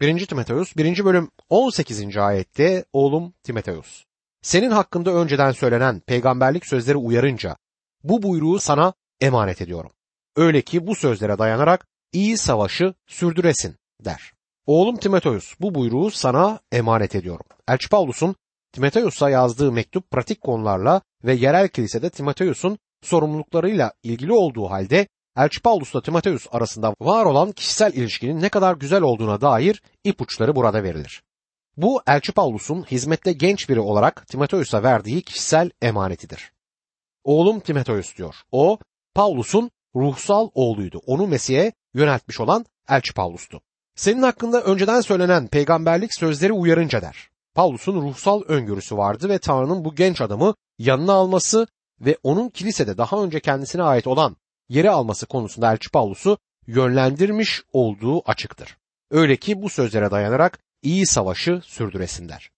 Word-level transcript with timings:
1. 0.00 0.26
Timoteus 0.26 0.76
1. 0.76 1.04
bölüm 1.04 1.30
18. 1.48 2.16
ayette 2.16 2.84
oğlum 2.92 3.34
Timoteus. 3.42 4.04
Senin 4.42 4.70
hakkında 4.70 5.14
önceden 5.14 5.52
söylenen 5.52 6.00
peygamberlik 6.00 6.66
sözleri 6.66 6.96
uyarınca 6.96 7.56
bu 8.02 8.22
buyruğu 8.22 8.58
sana 8.58 8.94
emanet 9.20 9.62
ediyorum. 9.62 9.90
Öyle 10.36 10.62
ki 10.62 10.86
bu 10.86 10.94
sözlere 10.94 11.38
dayanarak 11.38 11.86
iyi 12.12 12.38
savaşı 12.38 12.94
sürdüresin 13.06 13.76
der. 14.04 14.32
Oğlum 14.66 14.96
Timoteus 14.96 15.54
bu 15.60 15.74
buyruğu 15.74 16.10
sana 16.10 16.60
emanet 16.72 17.14
ediyorum. 17.14 17.46
Elçi 17.68 17.88
Paulus'un 17.88 18.36
Timoteus'a 18.72 19.30
yazdığı 19.30 19.72
mektup 19.72 20.10
pratik 20.10 20.40
konularla 20.40 21.02
ve 21.24 21.34
yerel 21.34 21.68
kilisede 21.68 22.10
Timoteus'un 22.10 22.78
sorumluluklarıyla 23.02 23.92
ilgili 24.02 24.32
olduğu 24.32 24.70
halde 24.70 25.06
Elçi 25.36 25.60
Paulus'la 25.60 26.02
Timoteus 26.02 26.46
arasında 26.52 26.94
var 27.00 27.24
olan 27.24 27.52
kişisel 27.52 27.92
ilişkinin 27.92 28.40
ne 28.40 28.48
kadar 28.48 28.76
güzel 28.76 29.02
olduğuna 29.02 29.40
dair 29.40 29.82
ipuçları 30.04 30.56
burada 30.56 30.82
verilir. 30.82 31.22
Bu 31.76 32.02
Elçi 32.06 32.32
Paulus'un 32.32 32.82
hizmette 32.82 33.32
genç 33.32 33.68
biri 33.68 33.80
olarak 33.80 34.28
Timoteus'a 34.28 34.82
verdiği 34.82 35.22
kişisel 35.22 35.70
emanetidir. 35.82 36.52
Oğlum 37.24 37.60
Timoteus 37.60 38.16
diyor. 38.16 38.34
O 38.52 38.78
Paulus'un 39.14 39.70
ruhsal 39.96 40.48
oğluydu. 40.54 41.00
Onu 41.06 41.26
Mesih'e 41.26 41.72
yöneltmiş 41.94 42.40
olan 42.40 42.66
Elçi 42.88 43.14
Paulus'tu. 43.14 43.60
Senin 43.96 44.22
hakkında 44.22 44.62
önceden 44.62 45.00
söylenen 45.00 45.46
peygamberlik 45.46 46.14
sözleri 46.14 46.52
uyarınca 46.52 47.02
der. 47.02 47.28
Paulus'un 47.54 48.02
ruhsal 48.02 48.42
öngörüsü 48.42 48.96
vardı 48.96 49.28
ve 49.28 49.38
Tanrı'nın 49.38 49.84
bu 49.84 49.94
genç 49.94 50.20
adamı 50.20 50.54
yanına 50.78 51.12
alması 51.12 51.66
ve 52.00 52.18
onun 52.22 52.48
kilisede 52.48 52.98
daha 52.98 53.22
önce 53.22 53.40
kendisine 53.40 53.82
ait 53.82 54.06
olan 54.06 54.36
yeri 54.74 54.90
alması 54.90 55.26
konusunda 55.26 55.72
Elçi 55.72 55.90
Paulus'u 55.90 56.38
yönlendirmiş 56.66 57.62
olduğu 57.72 58.30
açıktır. 58.30 58.76
Öyle 59.10 59.36
ki 59.36 59.62
bu 59.62 59.68
sözlere 59.68 60.10
dayanarak 60.10 60.58
iyi 60.82 61.06
savaşı 61.06 61.60
sürdüresinler. 61.64 62.50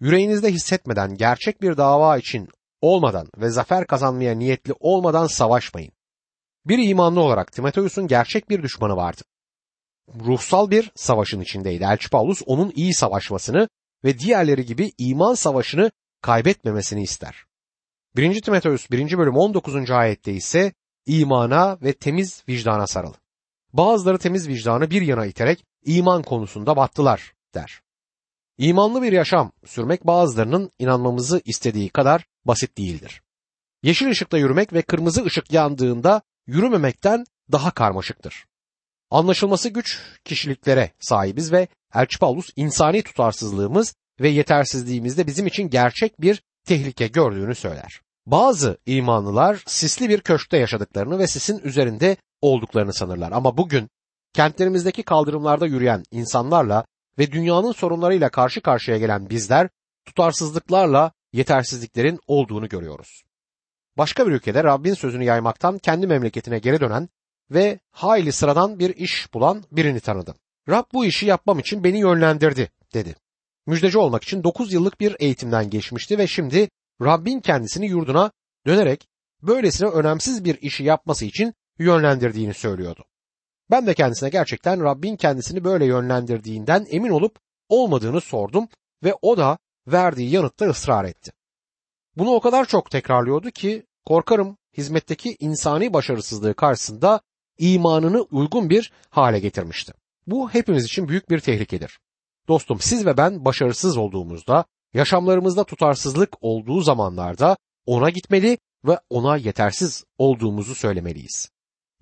Yüreğinizde 0.00 0.52
hissetmeden 0.52 1.14
gerçek 1.14 1.62
bir 1.62 1.76
dava 1.76 2.18
için 2.18 2.48
olmadan 2.80 3.28
ve 3.36 3.50
zafer 3.50 3.86
kazanmaya 3.86 4.34
niyetli 4.34 4.74
olmadan 4.80 5.26
savaşmayın. 5.26 5.92
Bir 6.66 6.88
imanlı 6.88 7.20
olarak 7.20 7.52
Timoteus'un 7.52 8.06
gerçek 8.06 8.50
bir 8.50 8.62
düşmanı 8.62 8.96
vardı. 8.96 9.22
Ruhsal 10.26 10.70
bir 10.70 10.92
savaşın 10.96 11.40
içindeydi. 11.40 11.84
Elçi 11.84 12.10
Paulus 12.10 12.42
onun 12.46 12.72
iyi 12.76 12.94
savaşmasını 12.94 13.68
ve 14.04 14.18
diğerleri 14.18 14.64
gibi 14.64 14.92
iman 14.98 15.34
savaşını 15.34 15.90
kaybetmemesini 16.22 17.02
ister. 17.02 17.44
1. 18.16 18.42
Timoteus 18.42 18.90
1. 18.90 19.18
bölüm 19.18 19.36
19. 19.36 19.90
ayette 19.90 20.32
ise 20.32 20.72
imana 21.10 21.78
ve 21.82 21.92
temiz 21.92 22.44
vicdana 22.48 22.86
sarıl. 22.86 23.12
Bazıları 23.72 24.18
temiz 24.18 24.48
vicdanı 24.48 24.90
bir 24.90 25.02
yana 25.02 25.26
iterek 25.26 25.64
iman 25.84 26.22
konusunda 26.22 26.76
battılar 26.76 27.32
der. 27.54 27.80
İmanlı 28.58 29.02
bir 29.02 29.12
yaşam 29.12 29.52
sürmek 29.64 30.06
bazılarının 30.06 30.70
inanmamızı 30.78 31.42
istediği 31.44 31.88
kadar 31.88 32.26
basit 32.44 32.78
değildir. 32.78 33.22
Yeşil 33.82 34.10
ışıkta 34.10 34.38
yürümek 34.38 34.72
ve 34.72 34.82
kırmızı 34.82 35.24
ışık 35.24 35.52
yandığında 35.52 36.22
yürümemekten 36.46 37.24
daha 37.52 37.70
karmaşıktır. 37.70 38.44
Anlaşılması 39.10 39.68
güç 39.68 39.98
kişiliklere 40.24 40.92
sahibiz 41.00 41.52
ve 41.52 41.68
Elçi 41.94 42.18
Paulus 42.18 42.50
insani 42.56 43.02
tutarsızlığımız 43.02 43.94
ve 44.20 44.28
yetersizliğimizde 44.28 45.26
bizim 45.26 45.46
için 45.46 45.70
gerçek 45.70 46.20
bir 46.20 46.42
tehlike 46.66 47.08
gördüğünü 47.08 47.54
söyler. 47.54 48.00
Bazı 48.30 48.78
imanlılar 48.86 49.62
sisli 49.66 50.08
bir 50.08 50.20
köşkte 50.20 50.56
yaşadıklarını 50.56 51.18
ve 51.18 51.26
sisin 51.26 51.58
üzerinde 51.58 52.16
olduklarını 52.40 52.94
sanırlar. 52.94 53.32
Ama 53.32 53.56
bugün 53.56 53.88
kentlerimizdeki 54.32 55.02
kaldırımlarda 55.02 55.66
yürüyen 55.66 56.02
insanlarla 56.10 56.84
ve 57.18 57.32
dünyanın 57.32 57.72
sorunlarıyla 57.72 58.28
karşı 58.28 58.60
karşıya 58.60 58.98
gelen 58.98 59.30
bizler 59.30 59.68
tutarsızlıklarla 60.04 61.12
yetersizliklerin 61.32 62.18
olduğunu 62.26 62.68
görüyoruz. 62.68 63.22
Başka 63.98 64.26
bir 64.26 64.32
ülkede 64.32 64.64
Rabbin 64.64 64.94
sözünü 64.94 65.24
yaymaktan 65.24 65.78
kendi 65.78 66.06
memleketine 66.06 66.58
geri 66.58 66.80
dönen 66.80 67.08
ve 67.50 67.78
hayli 67.90 68.32
sıradan 68.32 68.78
bir 68.78 68.96
iş 68.96 69.34
bulan 69.34 69.64
birini 69.72 70.00
tanıdım. 70.00 70.34
Rab 70.68 70.84
bu 70.92 71.04
işi 71.04 71.26
yapmam 71.26 71.58
için 71.58 71.84
beni 71.84 71.98
yönlendirdi 71.98 72.70
dedi. 72.94 73.14
Müjdeci 73.66 73.98
olmak 73.98 74.22
için 74.22 74.44
9 74.44 74.72
yıllık 74.72 75.00
bir 75.00 75.16
eğitimden 75.18 75.70
geçmişti 75.70 76.18
ve 76.18 76.26
şimdi 76.26 76.68
Rabbin 77.02 77.40
kendisini 77.40 77.86
yurduna 77.86 78.32
dönerek 78.66 79.08
böylesine 79.42 79.88
önemsiz 79.88 80.44
bir 80.44 80.62
işi 80.62 80.84
yapması 80.84 81.24
için 81.24 81.54
yönlendirdiğini 81.78 82.54
söylüyordu. 82.54 83.04
Ben 83.70 83.86
de 83.86 83.94
kendisine 83.94 84.28
gerçekten 84.28 84.84
Rabbin 84.84 85.16
kendisini 85.16 85.64
böyle 85.64 85.84
yönlendirdiğinden 85.84 86.86
emin 86.90 87.10
olup 87.10 87.38
olmadığını 87.68 88.20
sordum 88.20 88.68
ve 89.04 89.14
o 89.22 89.36
da 89.36 89.58
verdiği 89.86 90.30
yanıtta 90.30 90.66
ısrar 90.66 91.04
etti. 91.04 91.32
Bunu 92.16 92.30
o 92.30 92.40
kadar 92.40 92.64
çok 92.64 92.90
tekrarlıyordu 92.90 93.50
ki 93.50 93.86
korkarım 94.04 94.56
hizmetteki 94.76 95.36
insani 95.40 95.92
başarısızlığı 95.92 96.54
karşısında 96.54 97.20
imanını 97.58 98.22
uygun 98.22 98.70
bir 98.70 98.92
hale 99.10 99.40
getirmişti. 99.40 99.92
Bu 100.26 100.50
hepimiz 100.50 100.84
için 100.84 101.08
büyük 101.08 101.30
bir 101.30 101.40
tehlikedir. 101.40 101.98
Dostum 102.48 102.80
siz 102.80 103.06
ve 103.06 103.16
ben 103.16 103.44
başarısız 103.44 103.96
olduğumuzda, 103.96 104.64
yaşamlarımızda 104.94 105.64
tutarsızlık 105.64 106.36
olduğu 106.40 106.80
zamanlarda 106.80 107.56
ona 107.86 108.10
gitmeli 108.10 108.58
ve 108.84 108.98
ona 109.10 109.36
yetersiz 109.36 110.04
olduğumuzu 110.18 110.74
söylemeliyiz. 110.74 111.50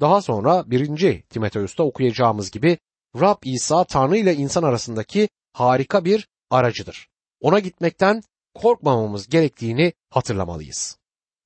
Daha 0.00 0.22
sonra 0.22 0.70
1. 0.70 1.22
Timoteus'ta 1.22 1.82
okuyacağımız 1.82 2.50
gibi 2.50 2.78
Rab 3.20 3.36
İsa 3.44 3.84
Tanrı 3.84 4.16
ile 4.16 4.34
insan 4.34 4.62
arasındaki 4.62 5.28
harika 5.52 6.04
bir 6.04 6.28
aracıdır. 6.50 7.08
Ona 7.40 7.58
gitmekten 7.58 8.22
korkmamamız 8.54 9.28
gerektiğini 9.28 9.92
hatırlamalıyız. 10.10 10.98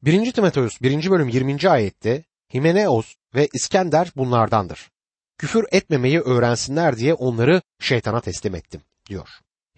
1. 0.02 0.32
Timoteus 0.32 0.80
1. 0.82 1.10
bölüm 1.10 1.28
20. 1.28 1.68
ayette 1.68 2.24
Himeneos 2.54 3.14
ve 3.34 3.48
İskender 3.54 4.12
bunlardandır. 4.16 4.90
Küfür 5.38 5.64
etmemeyi 5.72 6.20
öğrensinler 6.20 6.96
diye 6.96 7.14
onları 7.14 7.62
şeytana 7.80 8.20
teslim 8.20 8.54
ettim 8.54 8.80
diyor. 9.08 9.28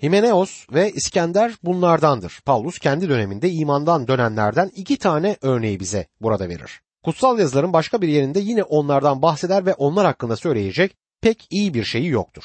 Himeneos 0.03 0.67
ve 0.73 0.91
İskender 0.91 1.55
bunlardandır. 1.63 2.41
Paulus 2.45 2.79
kendi 2.79 3.09
döneminde 3.09 3.51
imandan 3.51 4.09
dönenlerden 4.09 4.71
iki 4.75 4.99
tane 4.99 5.37
örneği 5.43 5.81
bize 5.81 6.07
burada 6.21 6.49
verir. 6.49 6.81
Kutsal 7.03 7.39
yazıların 7.39 7.73
başka 7.73 8.03
bir 8.03 8.09
yerinde 8.09 8.41
yine 8.41 8.63
onlardan 8.63 9.23
bahseder 9.23 9.67
ve 9.67 9.75
onlar 9.75 10.07
hakkında 10.07 10.37
söyleyecek 10.37 10.97
pek 11.21 11.47
iyi 11.51 11.75
bir 11.75 11.85
şeyi 11.85 12.09
yoktur. 12.09 12.45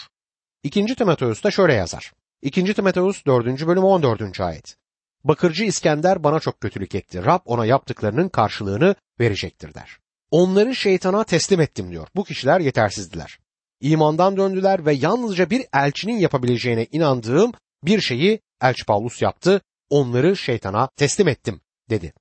2. 0.63 0.95
Timoteus 0.95 1.43
da 1.43 1.51
şöyle 1.51 1.73
yazar. 1.73 2.13
2. 2.41 2.73
Timoteus 2.73 3.25
4. 3.25 3.67
bölüm 3.67 3.83
14. 3.83 4.41
ayet. 4.41 4.75
Bakırcı 5.23 5.63
İskender 5.63 6.23
bana 6.23 6.39
çok 6.39 6.61
kötülük 6.61 6.95
etti. 6.95 7.25
Rab 7.25 7.39
ona 7.45 7.65
yaptıklarının 7.65 8.29
karşılığını 8.29 8.95
verecektir 9.19 9.73
der. 9.73 9.97
Onları 10.31 10.75
şeytana 10.75 11.23
teslim 11.23 11.61
ettim 11.61 11.91
diyor. 11.91 12.07
Bu 12.15 12.23
kişiler 12.23 12.59
yetersizdiler. 12.59 13.39
İmandan 13.81 14.37
döndüler 14.37 14.85
ve 14.85 14.93
yalnızca 14.93 15.49
bir 15.49 15.65
elçinin 15.73 16.17
yapabileceğine 16.17 16.87
inandığım 16.91 17.51
bir 17.83 18.01
şeyi 18.01 18.39
elçi 18.61 18.85
Paulus 18.85 19.21
yaptı. 19.21 19.61
Onları 19.89 20.37
şeytana 20.37 20.89
teslim 20.95 21.27
ettim 21.27 21.61
dedi. 21.89 22.13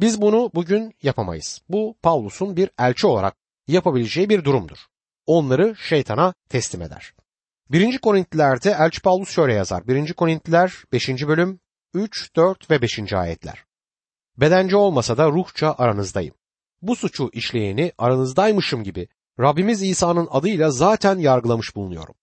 Biz 0.00 0.20
bunu 0.20 0.50
bugün 0.54 0.94
yapamayız. 1.02 1.60
Bu 1.68 1.96
Paulus'un 2.02 2.56
bir 2.56 2.70
elçi 2.78 3.06
olarak 3.06 3.36
yapabileceği 3.68 4.28
bir 4.28 4.44
durumdur. 4.44 4.78
Onları 5.26 5.76
şeytana 5.76 6.34
teslim 6.48 6.82
eder. 6.82 7.14
1. 7.70 7.98
Korintliler'de 7.98 8.70
Elçi 8.70 9.02
Paulus 9.02 9.30
şöyle 9.30 9.54
yazar. 9.54 9.88
1. 9.88 10.12
Korintliler 10.12 10.72
5. 10.92 11.08
bölüm 11.08 11.60
3, 11.94 12.36
4 12.36 12.70
ve 12.70 12.82
5. 12.82 13.12
ayetler. 13.12 13.64
Bedenci 14.36 14.76
olmasa 14.76 15.16
da 15.16 15.28
ruhça 15.28 15.74
aranızdayım. 15.78 16.34
Bu 16.82 16.96
suçu 16.96 17.30
işleyeni 17.32 17.92
aranızdaymışım 17.98 18.84
gibi 18.84 19.08
Rabbimiz 19.40 19.82
İsa'nın 19.82 20.28
adıyla 20.30 20.70
zaten 20.70 21.18
yargılamış 21.18 21.76
bulunuyorum. 21.76 22.14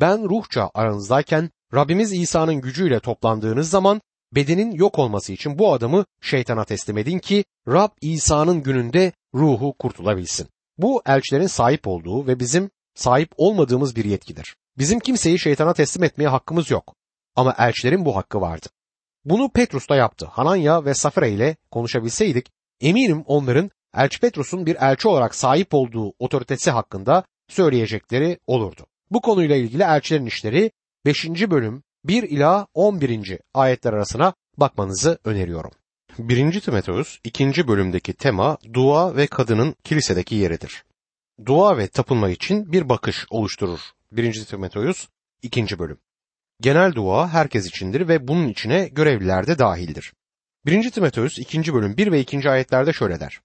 Ben 0.00 0.24
ruhça 0.24 0.70
aranızdayken 0.74 1.50
Rabbimiz 1.74 2.12
İsa'nın 2.12 2.60
gücüyle 2.60 3.00
toplandığınız 3.00 3.70
zaman 3.70 4.00
bedenin 4.34 4.72
yok 4.72 4.98
olması 4.98 5.32
için 5.32 5.58
bu 5.58 5.72
adamı 5.72 6.04
şeytana 6.20 6.64
teslim 6.64 6.98
edin 6.98 7.18
ki 7.18 7.44
Rab 7.68 7.90
İsa'nın 8.00 8.62
gününde 8.62 9.12
ruhu 9.34 9.74
kurtulabilsin. 9.78 10.48
Bu 10.78 11.02
elçilerin 11.06 11.46
sahip 11.46 11.86
olduğu 11.86 12.26
ve 12.26 12.40
bizim 12.40 12.70
sahip 12.94 13.30
olmadığımız 13.36 13.96
bir 13.96 14.04
yetkidir. 14.04 14.56
Bizim 14.78 15.00
kimseyi 15.00 15.38
şeytana 15.38 15.72
teslim 15.72 16.04
etmeye 16.04 16.28
hakkımız 16.28 16.70
yok. 16.70 16.94
Ama 17.36 17.54
elçilerin 17.58 18.04
bu 18.04 18.16
hakkı 18.16 18.40
vardı. 18.40 18.66
Bunu 19.24 19.50
Petrus 19.50 19.88
da 19.88 19.96
yaptı. 19.96 20.26
Hananya 20.26 20.84
ve 20.84 20.94
Safira 20.94 21.26
ile 21.26 21.56
konuşabilseydik 21.70 22.46
eminim 22.80 23.24
onların 23.26 23.70
Elçi 23.94 24.20
Petrus'un 24.20 24.66
bir 24.66 24.76
elçi 24.76 25.08
olarak 25.08 25.34
sahip 25.34 25.74
olduğu 25.74 26.12
otoritesi 26.18 26.70
hakkında 26.70 27.24
söyleyecekleri 27.48 28.38
olurdu. 28.46 28.86
Bu 29.10 29.20
konuyla 29.20 29.56
ilgili 29.56 29.82
elçilerin 29.82 30.26
işleri 30.26 30.70
5. 31.06 31.24
bölüm 31.26 31.82
1 32.04 32.22
ila 32.22 32.66
11. 32.74 33.38
ayetler 33.54 33.92
arasına 33.92 34.34
bakmanızı 34.56 35.18
öneriyorum. 35.24 35.70
1. 36.18 36.60
Timoteus 36.60 37.18
2. 37.24 37.68
bölümdeki 37.68 38.12
tema 38.12 38.58
dua 38.74 39.16
ve 39.16 39.26
kadının 39.26 39.74
kilisedeki 39.84 40.34
yeridir. 40.34 40.84
Dua 41.46 41.78
ve 41.78 41.88
tapınma 41.88 42.30
için 42.30 42.72
bir 42.72 42.88
bakış 42.88 43.26
oluşturur 43.30 43.80
1. 44.12 44.44
Timoteus 44.44 45.08
İkinci 45.42 45.78
bölüm. 45.78 45.98
Genel 46.60 46.94
dua 46.94 47.28
herkes 47.28 47.66
içindir 47.66 48.08
ve 48.08 48.28
bunun 48.28 48.48
içine 48.48 48.88
görevliler 48.88 49.46
de 49.46 49.58
dahildir. 49.58 50.12
1. 50.66 50.90
Timoteus 50.90 51.38
2. 51.38 51.74
bölüm 51.74 51.96
1 51.96 52.12
ve 52.12 52.20
2. 52.20 52.50
ayetlerde 52.50 52.92
şöyle 52.92 53.20
der. 53.20 53.40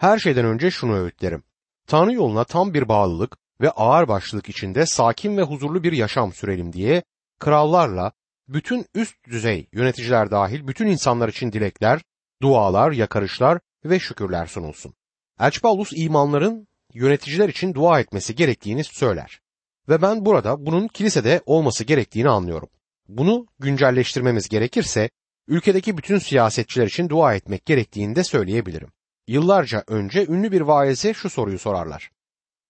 Her 0.00 0.18
şeyden 0.18 0.44
önce 0.44 0.70
şunu 0.70 0.96
öğütlerim. 0.96 1.42
Tanrı 1.86 2.12
yoluna 2.12 2.44
tam 2.44 2.74
bir 2.74 2.88
bağlılık 2.88 3.36
ve 3.60 3.70
ağır 3.70 4.08
başlılık 4.08 4.48
içinde 4.48 4.86
sakin 4.86 5.36
ve 5.36 5.42
huzurlu 5.42 5.82
bir 5.82 5.92
yaşam 5.92 6.32
sürelim 6.32 6.72
diye 6.72 7.02
krallarla 7.38 8.12
bütün 8.48 8.86
üst 8.94 9.24
düzey 9.30 9.68
yöneticiler 9.72 10.30
dahil 10.30 10.66
bütün 10.66 10.86
insanlar 10.86 11.28
için 11.28 11.52
dilekler, 11.52 12.00
dualar, 12.42 12.92
yakarışlar 12.92 13.58
ve 13.84 13.98
şükürler 13.98 14.46
sunulsun. 14.46 14.94
Elçi 15.40 15.60
imanların 15.92 16.68
yöneticiler 16.94 17.48
için 17.48 17.74
dua 17.74 18.00
etmesi 18.00 18.34
gerektiğini 18.34 18.84
söyler. 18.84 19.40
Ve 19.88 20.02
ben 20.02 20.24
burada 20.24 20.66
bunun 20.66 20.88
kilisede 20.88 21.40
olması 21.46 21.84
gerektiğini 21.84 22.28
anlıyorum. 22.28 22.68
Bunu 23.08 23.46
güncelleştirmemiz 23.58 24.48
gerekirse 24.48 25.10
ülkedeki 25.48 25.98
bütün 25.98 26.18
siyasetçiler 26.18 26.86
için 26.86 27.08
dua 27.08 27.34
etmek 27.34 27.66
gerektiğini 27.66 28.16
de 28.16 28.24
söyleyebilirim. 28.24 28.88
Yıllarca 29.30 29.84
önce 29.86 30.26
ünlü 30.26 30.52
bir 30.52 30.60
vaize 30.60 31.14
şu 31.14 31.30
soruyu 31.30 31.58
sorarlar. 31.58 32.10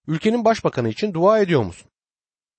Ülkenin 0.07 0.45
başbakanı 0.45 0.89
için 0.89 1.15
dua 1.15 1.39
ediyor 1.39 1.63
musun? 1.63 1.91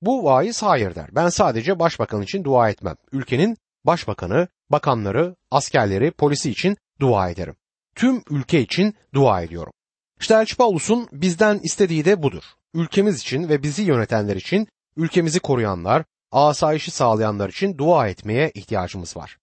Bu 0.02 0.24
vaiz 0.24 0.64
hayır 0.64 0.96
der. 0.96 1.10
Ben 1.16 1.30
sadece 1.30 1.80
başbakan 1.80 2.22
için 2.22 2.44
dua 2.44 2.70
etmem. 2.70 2.96
Ülkenin 3.12 3.58
başbakanı, 3.86 4.48
bakanları, 4.70 5.36
askerleri, 5.52 6.12
polisi 6.12 6.52
için 6.52 6.78
dua 7.00 7.30
ederim. 7.30 7.56
Tüm 7.96 8.24
ülke 8.30 8.62
için 8.62 8.96
dua 9.14 9.42
ediyorum. 9.42 9.74
İşte 10.20 10.34
Elçi 10.34 10.58
Paulus'un 10.58 11.08
bizden 11.12 11.60
istediği 11.64 12.06
de 12.06 12.24
budur. 12.24 12.44
Ülkemiz 12.74 13.20
için 13.20 13.50
ve 13.50 13.64
bizi 13.64 13.84
yönetenler 13.84 14.36
için, 14.36 14.68
ülkemizi 14.98 15.40
koruyanlar, 15.40 16.04
asayişi 16.32 16.92
sağlayanlar 16.92 17.50
için 17.50 17.78
dua 17.78 18.08
etmeye 18.08 18.52
ihtiyacımız 18.56 19.18
var. 19.18 19.38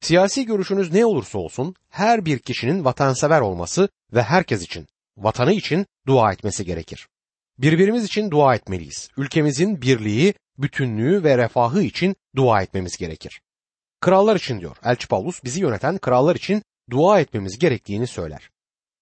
Siyasi 0.00 0.46
görüşünüz 0.46 0.92
ne 0.92 1.06
olursa 1.06 1.38
olsun 1.38 1.74
her 1.88 2.24
bir 2.24 2.38
kişinin 2.38 2.84
vatansever 2.84 3.40
olması 3.40 3.88
ve 4.12 4.22
herkes 4.22 4.62
için, 4.62 4.86
vatanı 5.16 5.52
için 5.52 5.86
dua 6.06 6.32
etmesi 6.32 6.64
gerekir. 6.64 7.08
Birbirimiz 7.58 8.04
için 8.04 8.30
dua 8.30 8.54
etmeliyiz. 8.54 9.08
Ülkemizin 9.16 9.82
birliği, 9.82 10.34
bütünlüğü 10.58 11.24
ve 11.24 11.38
refahı 11.38 11.82
için 11.82 12.16
dua 12.36 12.62
etmemiz 12.62 12.96
gerekir. 12.96 13.40
Krallar 14.00 14.36
için 14.36 14.60
diyor 14.60 14.76
Elçi 14.84 15.08
Paulus 15.08 15.44
bizi 15.44 15.60
yöneten 15.60 15.98
krallar 15.98 16.36
için 16.36 16.62
dua 16.90 17.20
etmemiz 17.20 17.58
gerektiğini 17.58 18.06
söyler. 18.06 18.50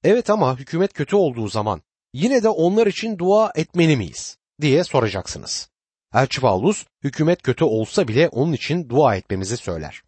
Evet 0.04 0.30
ama 0.30 0.58
hükümet 0.58 0.92
kötü 0.92 1.16
olduğu 1.16 1.48
zaman 1.48 1.82
yine 2.12 2.42
de 2.42 2.48
onlar 2.48 2.86
için 2.86 3.18
dua 3.18 3.52
etmeli 3.54 3.96
miyiz 3.96 4.36
diye 4.60 4.84
soracaksınız. 4.84 5.70
Elçi 6.14 6.40
Paulus 6.40 6.86
hükümet 7.04 7.42
kötü 7.42 7.64
olsa 7.64 8.08
bile 8.08 8.28
onun 8.28 8.52
için 8.52 8.88
dua 8.88 9.16
etmemizi 9.16 9.56
söyler. 9.56 10.02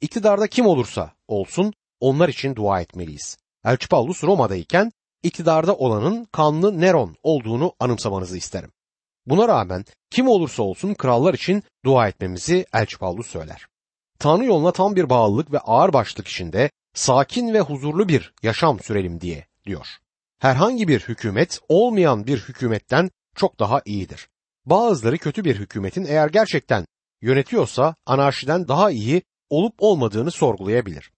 İktidarda 0.00 0.46
kim 0.46 0.66
olursa 0.66 1.12
olsun 1.28 1.72
onlar 2.00 2.28
için 2.28 2.56
dua 2.56 2.80
etmeliyiz. 2.80 3.38
Elçi 3.64 3.88
Paulus 3.88 4.24
Roma'dayken 4.24 4.92
iktidarda 5.22 5.74
olanın 5.76 6.24
kanlı 6.24 6.80
Neron 6.80 7.16
olduğunu 7.22 7.72
anımsamanızı 7.80 8.36
isterim. 8.36 8.72
Buna 9.26 9.48
rağmen 9.48 9.84
kim 10.10 10.28
olursa 10.28 10.62
olsun 10.62 10.94
krallar 10.94 11.34
için 11.34 11.62
dua 11.84 12.08
etmemizi 12.08 12.66
Elçi 12.74 12.98
Paulus 12.98 13.26
söyler. 13.26 13.66
Tanrı 14.18 14.44
yoluna 14.44 14.72
tam 14.72 14.96
bir 14.96 15.10
bağlılık 15.10 15.52
ve 15.52 15.58
ağır 15.58 15.92
başlık 15.92 16.28
içinde 16.28 16.70
sakin 16.94 17.54
ve 17.54 17.60
huzurlu 17.60 18.08
bir 18.08 18.32
yaşam 18.42 18.80
sürelim 18.80 19.20
diye 19.20 19.46
diyor. 19.66 19.86
Herhangi 20.38 20.88
bir 20.88 21.00
hükümet 21.00 21.60
olmayan 21.68 22.26
bir 22.26 22.38
hükümetten 22.38 23.10
çok 23.36 23.60
daha 23.60 23.82
iyidir. 23.84 24.28
Bazıları 24.66 25.18
kötü 25.18 25.44
bir 25.44 25.56
hükümetin 25.56 26.04
eğer 26.04 26.28
gerçekten 26.28 26.86
yönetiyorsa 27.22 27.94
anarşiden 28.06 28.68
daha 28.68 28.90
iyi 28.90 29.22
olup 29.50 29.74
olmadığını 29.78 30.30
sorgulayabilir. 30.30 31.10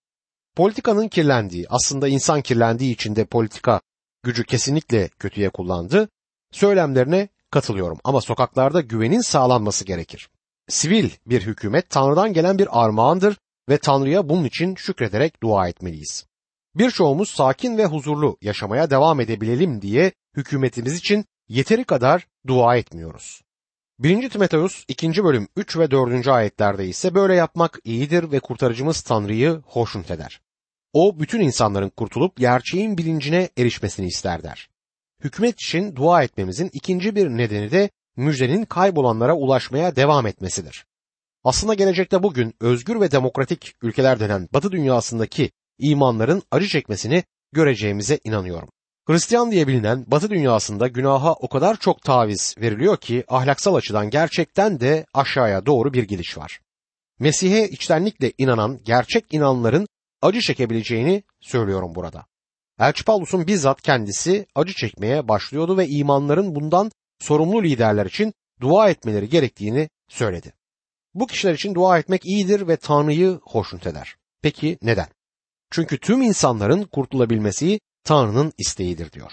Politikanın 0.56 1.08
kirlendiği, 1.08 1.66
aslında 1.68 2.08
insan 2.08 2.42
kirlendiği 2.42 2.94
için 2.94 3.16
de 3.16 3.24
politika 3.24 3.80
gücü 4.22 4.44
kesinlikle 4.44 5.08
kötüye 5.08 5.50
kullandı. 5.50 6.08
Söylemlerine 6.52 7.28
katılıyorum 7.50 7.98
ama 8.04 8.20
sokaklarda 8.20 8.80
güvenin 8.80 9.20
sağlanması 9.20 9.84
gerekir. 9.84 10.30
Sivil 10.68 11.10
bir 11.26 11.42
hükümet 11.42 11.90
Tanrı'dan 11.90 12.32
gelen 12.32 12.58
bir 12.58 12.82
armağandır 12.84 13.36
ve 13.68 13.78
Tanrı'ya 13.78 14.28
bunun 14.28 14.44
için 14.44 14.74
şükrederek 14.74 15.42
dua 15.42 15.68
etmeliyiz. 15.68 16.26
Birçoğumuz 16.74 17.30
sakin 17.30 17.78
ve 17.78 17.86
huzurlu 17.86 18.36
yaşamaya 18.40 18.90
devam 18.90 19.20
edebilelim 19.20 19.82
diye 19.82 20.12
hükümetimiz 20.36 20.96
için 20.96 21.24
yeteri 21.48 21.84
kadar 21.84 22.26
dua 22.46 22.76
etmiyoruz. 22.76 23.42
1. 24.02 24.28
Timoteus 24.28 24.84
2. 24.88 25.24
bölüm 25.24 25.48
3 25.56 25.76
ve 25.76 25.90
4. 25.90 26.28
ayetlerde 26.28 26.86
ise 26.86 27.14
böyle 27.14 27.34
yapmak 27.34 27.78
iyidir 27.84 28.32
ve 28.32 28.40
kurtarıcımız 28.40 29.02
Tanrı'yı 29.02 29.60
hoşnut 29.66 30.10
eder. 30.10 30.40
O 30.92 31.20
bütün 31.20 31.40
insanların 31.40 31.88
kurtulup 31.88 32.36
gerçeğin 32.36 32.98
bilincine 32.98 33.48
erişmesini 33.58 34.06
ister 34.06 34.42
der. 34.42 34.68
Hükümet 35.24 35.60
için 35.60 35.96
dua 35.96 36.22
etmemizin 36.22 36.70
ikinci 36.72 37.16
bir 37.16 37.28
nedeni 37.28 37.70
de 37.70 37.90
müjdenin 38.16 38.64
kaybolanlara 38.64 39.34
ulaşmaya 39.34 39.96
devam 39.96 40.26
etmesidir. 40.26 40.86
Aslında 41.44 41.74
gelecekte 41.74 42.22
bugün 42.22 42.54
özgür 42.60 43.00
ve 43.00 43.10
demokratik 43.10 43.72
ülkeler 43.82 44.20
denen 44.20 44.48
Batı 44.54 44.72
dünyasındaki 44.72 45.50
imanların 45.78 46.42
acı 46.50 46.68
çekmesini 46.68 47.24
göreceğimize 47.52 48.18
inanıyorum. 48.24 48.68
Hristiyan 49.06 49.50
diye 49.50 49.68
bilinen 49.68 50.04
Batı 50.06 50.30
dünyasında 50.30 50.88
günaha 50.88 51.32
o 51.32 51.48
kadar 51.48 51.76
çok 51.76 52.02
taviz 52.02 52.54
veriliyor 52.58 52.96
ki 52.96 53.24
ahlaksal 53.28 53.74
açıdan 53.74 54.10
gerçekten 54.10 54.80
de 54.80 55.06
aşağıya 55.14 55.66
doğru 55.66 55.92
bir 55.92 56.02
gidiş 56.02 56.38
var. 56.38 56.60
Mesih'e 57.18 57.68
içtenlikle 57.68 58.32
inanan 58.38 58.80
gerçek 58.84 59.34
inanların 59.34 59.86
acı 60.22 60.40
çekebileceğini 60.40 61.22
söylüyorum 61.40 61.94
burada. 61.94 62.26
Elçi 62.80 63.04
Paulus'un 63.04 63.46
bizzat 63.46 63.82
kendisi 63.82 64.46
acı 64.54 64.72
çekmeye 64.74 65.28
başlıyordu 65.28 65.78
ve 65.78 65.88
imanların 65.88 66.54
bundan 66.54 66.90
sorumlu 67.20 67.62
liderler 67.62 68.06
için 68.06 68.32
dua 68.60 68.90
etmeleri 68.90 69.28
gerektiğini 69.28 69.88
söyledi. 70.08 70.52
Bu 71.14 71.26
kişiler 71.26 71.54
için 71.54 71.74
dua 71.74 71.98
etmek 71.98 72.26
iyidir 72.26 72.68
ve 72.68 72.76
Tanrı'yı 72.76 73.38
hoşnut 73.42 73.86
eder. 73.86 74.16
Peki 74.42 74.78
neden? 74.82 75.08
Çünkü 75.70 75.98
tüm 75.98 76.22
insanların 76.22 76.84
kurtulabilmesi 76.84 77.80
Tanrı'nın 78.04 78.52
isteğidir 78.58 79.12
diyor. 79.12 79.32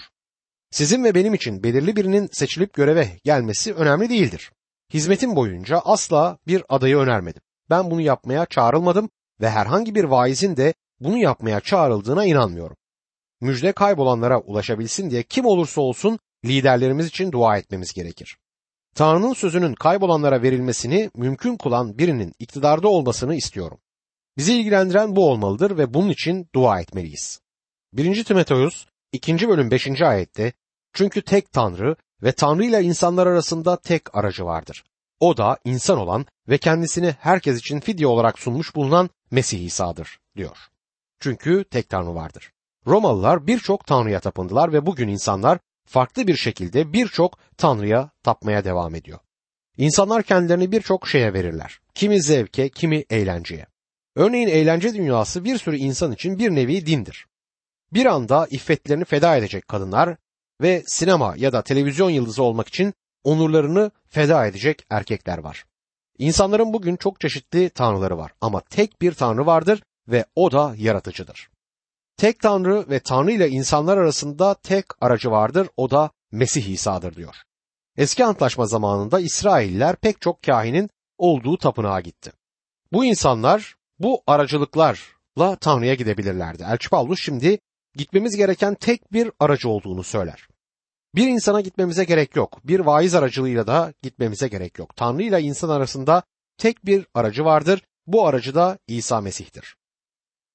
Sizin 0.70 1.04
ve 1.04 1.14
benim 1.14 1.34
için 1.34 1.62
belirli 1.62 1.96
birinin 1.96 2.28
seçilip 2.32 2.72
göreve 2.74 3.18
gelmesi 3.24 3.74
önemli 3.74 4.10
değildir. 4.10 4.52
Hizmetim 4.94 5.36
boyunca 5.36 5.78
asla 5.84 6.38
bir 6.46 6.62
adayı 6.68 6.96
önermedim. 6.96 7.42
Ben 7.70 7.90
bunu 7.90 8.00
yapmaya 8.00 8.46
çağrılmadım 8.46 9.10
ve 9.40 9.50
herhangi 9.50 9.94
bir 9.94 10.04
vaizin 10.04 10.56
de 10.56 10.74
bunu 11.00 11.18
yapmaya 11.18 11.60
çağrıldığına 11.60 12.24
inanmıyorum. 12.24 12.76
Müjde 13.40 13.72
kaybolanlara 13.72 14.40
ulaşabilsin 14.40 15.10
diye 15.10 15.22
kim 15.22 15.46
olursa 15.46 15.80
olsun 15.80 16.18
liderlerimiz 16.44 17.06
için 17.06 17.32
dua 17.32 17.58
etmemiz 17.58 17.92
gerekir. 17.92 18.38
Tanrı'nın 18.94 19.32
sözünün 19.32 19.74
kaybolanlara 19.74 20.42
verilmesini 20.42 21.10
mümkün 21.14 21.56
kılan 21.56 21.98
birinin 21.98 22.32
iktidarda 22.38 22.88
olmasını 22.88 23.34
istiyorum. 23.34 23.78
Bizi 24.36 24.54
ilgilendiren 24.54 25.16
bu 25.16 25.30
olmalıdır 25.30 25.78
ve 25.78 25.94
bunun 25.94 26.08
için 26.08 26.48
dua 26.54 26.80
etmeliyiz. 26.80 27.40
1. 27.92 28.24
Timoteus 28.24 28.86
2. 29.12 29.48
bölüm 29.48 29.70
5. 29.70 30.02
ayette 30.02 30.52
çünkü 30.92 31.22
tek 31.22 31.52
Tanrı 31.52 31.96
ve 32.22 32.32
Tanrı 32.32 32.64
ile 32.64 32.82
insanlar 32.82 33.26
arasında 33.26 33.76
tek 33.76 34.14
aracı 34.14 34.44
vardır. 34.44 34.84
O 35.20 35.36
da 35.36 35.58
insan 35.64 35.98
olan 35.98 36.26
ve 36.48 36.58
kendisini 36.58 37.14
herkes 37.20 37.58
için 37.58 37.80
fidye 37.80 38.06
olarak 38.06 38.38
sunmuş 38.38 38.74
bulunan 38.74 39.10
Mesih 39.30 39.64
İsa'dır 39.64 40.18
diyor. 40.36 40.56
Çünkü 41.20 41.64
tek 41.64 41.88
Tanrı 41.88 42.14
vardır. 42.14 42.52
Romalılar 42.86 43.46
birçok 43.46 43.86
Tanrı'ya 43.86 44.20
tapındılar 44.20 44.72
ve 44.72 44.86
bugün 44.86 45.08
insanlar 45.08 45.58
farklı 45.86 46.26
bir 46.26 46.36
şekilde 46.36 46.92
birçok 46.92 47.38
Tanrı'ya 47.56 48.10
tapmaya 48.22 48.64
devam 48.64 48.94
ediyor. 48.94 49.18
İnsanlar 49.76 50.22
kendilerini 50.22 50.72
birçok 50.72 51.08
şeye 51.08 51.32
verirler. 51.34 51.80
Kimi 51.94 52.22
zevke, 52.22 52.68
kimi 52.68 53.04
eğlenceye. 53.10 53.66
Örneğin 54.16 54.48
eğlence 54.48 54.94
dünyası 54.94 55.44
bir 55.44 55.58
sürü 55.58 55.76
insan 55.76 56.12
için 56.12 56.38
bir 56.38 56.50
nevi 56.50 56.86
dindir. 56.86 57.26
Bir 57.92 58.06
anda 58.06 58.46
iffetlerini 58.50 59.04
feda 59.04 59.36
edecek 59.36 59.68
kadınlar 59.68 60.16
ve 60.60 60.82
sinema 60.86 61.34
ya 61.36 61.52
da 61.52 61.62
televizyon 61.62 62.10
yıldızı 62.10 62.42
olmak 62.42 62.68
için 62.68 62.94
onurlarını 63.24 63.90
feda 64.06 64.46
edecek 64.46 64.86
erkekler 64.90 65.38
var. 65.38 65.64
İnsanların 66.18 66.72
bugün 66.72 66.96
çok 66.96 67.20
çeşitli 67.20 67.70
tanrıları 67.70 68.18
var 68.18 68.32
ama 68.40 68.60
tek 68.60 69.02
bir 69.02 69.12
tanrı 69.12 69.46
vardır 69.46 69.82
ve 70.08 70.24
o 70.34 70.52
da 70.52 70.74
yaratıcıdır. 70.76 71.50
Tek 72.16 72.40
tanrı 72.40 72.90
ve 72.90 73.00
tanrı 73.00 73.32
ile 73.32 73.48
insanlar 73.48 73.98
arasında 73.98 74.54
tek 74.54 74.84
aracı 75.00 75.30
vardır 75.30 75.68
o 75.76 75.90
da 75.90 76.10
Mesih 76.32 76.68
İsa'dır 76.68 77.14
diyor. 77.16 77.36
Eski 77.96 78.24
antlaşma 78.24 78.66
zamanında 78.66 79.20
İsrailler 79.20 79.96
pek 79.96 80.20
çok 80.20 80.42
kahinin 80.42 80.90
olduğu 81.18 81.58
tapınağa 81.58 82.00
gitti. 82.00 82.32
Bu 82.92 83.04
insanlar 83.04 83.76
bu 83.98 84.22
aracılıklarla 84.26 85.56
Tanrı'ya 85.60 85.94
gidebilirlerdi. 85.94 86.62
Elçi 86.62 86.88
Paulus 86.88 87.20
şimdi 87.20 87.58
gitmemiz 87.94 88.36
gereken 88.36 88.74
tek 88.74 89.12
bir 89.12 89.30
aracı 89.40 89.68
olduğunu 89.68 90.02
söyler. 90.02 90.48
Bir 91.14 91.28
insana 91.28 91.60
gitmemize 91.60 92.04
gerek 92.04 92.36
yok. 92.36 92.60
Bir 92.64 92.80
vaiz 92.80 93.14
aracılığıyla 93.14 93.66
da 93.66 93.92
gitmemize 94.02 94.48
gerek 94.48 94.78
yok. 94.78 94.96
Tanrı 94.96 95.22
ile 95.22 95.40
insan 95.40 95.68
arasında 95.68 96.22
tek 96.58 96.86
bir 96.86 97.06
aracı 97.14 97.44
vardır. 97.44 97.82
Bu 98.06 98.26
aracı 98.26 98.54
da 98.54 98.78
İsa 98.86 99.20
Mesih'tir. 99.20 99.76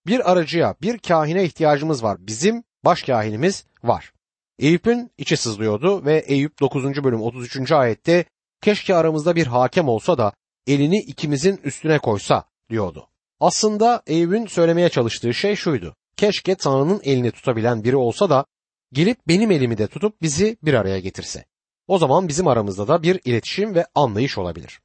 Bir 0.08 0.32
aracıya, 0.32 0.76
bir 0.82 0.98
kahine 0.98 1.44
ihtiyacımız 1.44 2.04
var. 2.04 2.18
Bizim 2.20 2.64
baş 2.86 3.04
kahinimiz 3.04 3.66
var. 3.84 4.14
Eyüp'ün 4.60 5.12
içi 5.18 5.38
sızlıyordu 5.38 6.06
ve 6.06 6.18
Eyüp 6.28 6.60
9. 6.60 7.04
bölüm 7.04 7.22
33. 7.22 7.72
ayette 7.72 8.26
keşke 8.62 8.96
aramızda 8.96 9.36
bir 9.36 9.48
hakem 9.48 9.88
olsa 9.88 10.18
da 10.18 10.34
elini 10.68 10.98
ikimizin 10.98 11.58
üstüne 11.64 12.00
koysa 12.00 12.46
diyordu. 12.70 13.08
Aslında 13.40 14.04
Eyüp'ün 14.08 14.46
söylemeye 14.46 14.90
çalıştığı 14.90 15.34
şey 15.34 15.56
şuydu. 15.56 15.96
Keşke 16.18 16.56
Tanrı'nın 16.56 17.02
elini 17.04 17.32
tutabilen 17.32 17.84
biri 17.84 17.96
olsa 17.96 18.30
da 18.30 18.46
gelip 18.94 19.18
benim 19.28 19.52
elimi 19.52 19.78
de 19.78 19.88
tutup 19.88 20.22
bizi 20.22 20.58
bir 20.64 20.74
araya 20.74 21.00
getirse. 21.00 21.46
O 21.88 21.98
zaman 21.98 22.28
bizim 22.28 22.48
aramızda 22.48 22.88
da 22.88 23.04
bir 23.04 23.20
iletişim 23.26 23.76
ve 23.76 23.86
anlayış 23.96 24.38
olabilir. 24.38 24.82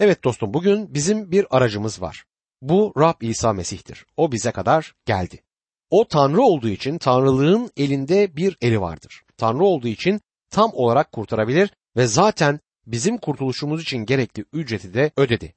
Evet 0.00 0.24
dostum 0.24 0.54
bugün 0.54 0.94
bizim 0.94 1.30
bir 1.30 1.56
aracımız 1.56 2.02
var. 2.02 2.24
Bu 2.62 2.92
Rab 2.98 3.20
İsa 3.20 3.52
Mesih'tir. 3.52 4.06
O 4.16 4.32
bize 4.32 4.52
kadar 4.52 4.94
geldi. 5.06 5.42
O 5.90 6.08
Tanrı 6.08 6.42
olduğu 6.42 6.68
için 6.68 6.98
Tanrılığın 6.98 7.70
elinde 7.76 8.36
bir 8.36 8.56
eli 8.60 8.80
vardır. 8.80 9.22
Tanrı 9.36 9.64
olduğu 9.64 9.88
için 9.88 10.20
tam 10.50 10.70
olarak 10.74 11.12
kurtarabilir 11.12 11.70
ve 11.96 12.06
zaten 12.06 12.60
bizim 12.86 13.18
kurtuluşumuz 13.18 13.82
için 13.82 13.98
gerekli 13.98 14.44
ücreti 14.52 14.94
de 14.94 15.10
ödedi. 15.16 15.54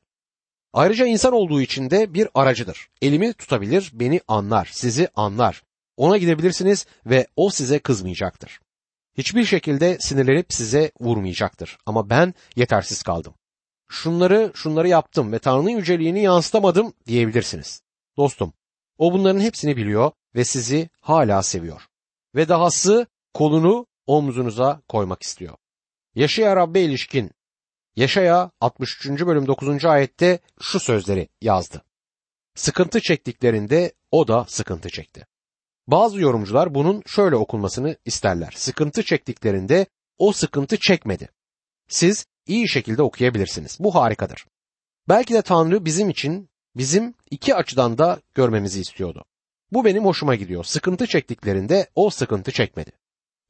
Ayrıca 0.74 1.06
insan 1.06 1.34
olduğu 1.34 1.62
için 1.62 1.90
de 1.90 2.14
bir 2.14 2.28
aracıdır. 2.36 2.88
Elimi 3.02 3.34
tutabilir, 3.34 3.92
beni 3.94 4.22
anlar, 4.28 4.70
sizi 4.72 5.08
anlar. 5.16 5.64
Ona 5.98 6.18
gidebilirsiniz 6.18 6.86
ve 7.06 7.28
o 7.36 7.50
size 7.50 7.80
kızmayacaktır. 7.80 8.60
Hiçbir 9.18 9.46
şekilde 9.46 9.98
sinirlenip 10.00 10.54
size 10.54 10.92
vurmayacaktır. 11.00 11.78
Ama 11.86 12.10
ben 12.10 12.34
yetersiz 12.56 13.04
kaldım. 13.04 13.34
Şunları 13.90 14.52
şunları 14.56 14.88
yaptım 14.88 15.32
ve 15.32 15.40
Tanrı'nın 15.40 15.70
yüceliğini 15.70 16.22
yansıtamadım 16.24 16.94
diyebilirsiniz. 17.08 17.82
Dostum, 18.18 18.54
o 18.98 19.14
bunların 19.14 19.40
hepsini 19.40 19.78
biliyor 19.78 20.12
ve 20.36 20.46
sizi 20.46 20.90
hala 21.02 21.44
seviyor. 21.44 21.82
Ve 22.36 22.50
dahası 22.50 23.08
kolunu 23.34 23.86
omzunuza 24.08 24.82
koymak 24.88 25.24
istiyor. 25.24 25.58
Yaşaya 26.16 26.56
Rabbe 26.56 26.82
ilişkin 26.82 27.32
Yaşaya 27.96 28.52
63. 28.62 29.26
bölüm 29.26 29.48
9. 29.48 29.86
ayette 29.86 30.40
şu 30.62 30.80
sözleri 30.80 31.30
yazdı. 31.42 31.82
Sıkıntı 32.56 33.02
çektiklerinde 33.02 33.94
o 34.12 34.28
da 34.28 34.46
sıkıntı 34.48 34.90
çekti. 34.90 35.28
Bazı 35.88 36.22
yorumcular 36.22 36.76
bunun 36.76 37.04
şöyle 37.06 37.36
okunmasını 37.36 37.96
isterler. 38.06 38.54
Sıkıntı 38.56 39.04
çektiklerinde 39.04 39.86
o 40.18 40.32
sıkıntı 40.34 40.78
çekmedi. 40.78 41.30
Siz 41.88 42.26
iyi 42.48 42.68
şekilde 42.68 43.02
okuyabilirsiniz. 43.02 43.78
Bu 43.80 43.96
harikadır. 43.96 44.46
Belki 45.10 45.34
de 45.34 45.42
Tanrı 45.42 45.86
bizim 45.86 46.10
için 46.10 46.50
bizim 46.76 47.14
iki 47.32 47.56
açıdan 47.56 47.98
da 47.98 48.22
görmemizi 48.34 48.82
istiyordu. 48.82 49.26
Bu 49.72 49.86
benim 49.86 50.06
hoşuma 50.06 50.36
gidiyor. 50.36 50.64
Sıkıntı 50.64 51.08
çektiklerinde 51.08 51.90
o 51.96 52.10
sıkıntı 52.10 52.52
çekmedi. 52.52 52.92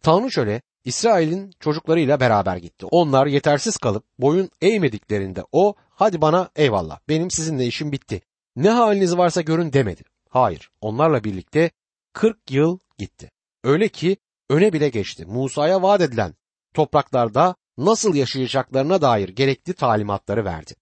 Tanrı 0.01 0.31
şöyle 0.31 0.61
İsrail'in 0.83 1.51
çocuklarıyla 1.59 2.19
beraber 2.19 2.57
gitti. 2.57 2.85
Onlar 2.91 3.27
yetersiz 3.27 3.77
kalıp 3.77 4.03
boyun 4.19 4.49
eğmediklerinde 4.61 5.43
o 5.51 5.75
hadi 5.89 6.21
bana 6.21 6.49
eyvallah 6.55 6.99
benim 7.09 7.31
sizinle 7.31 7.65
işim 7.65 7.91
bitti. 7.91 8.21
Ne 8.55 8.69
haliniz 8.69 9.17
varsa 9.17 9.41
görün 9.41 9.73
demedi. 9.73 10.03
Hayır 10.29 10.71
onlarla 10.81 11.23
birlikte 11.23 11.71
40 12.13 12.51
yıl 12.51 12.79
gitti. 12.97 13.31
Öyle 13.63 13.87
ki 13.87 14.17
öne 14.49 14.73
bile 14.73 14.89
geçti. 14.89 15.25
Musa'ya 15.25 15.81
vaat 15.81 16.01
edilen 16.01 16.35
topraklarda 16.73 17.55
nasıl 17.77 18.15
yaşayacaklarına 18.15 19.01
dair 19.01 19.29
gerekli 19.29 19.73
talimatları 19.73 20.45
verdi. 20.45 20.75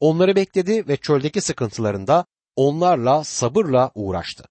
Onları 0.00 0.36
bekledi 0.36 0.88
ve 0.88 0.96
çöldeki 0.96 1.40
sıkıntılarında 1.40 2.26
onlarla 2.56 3.24
sabırla 3.24 3.90
uğraştı. 3.94 4.44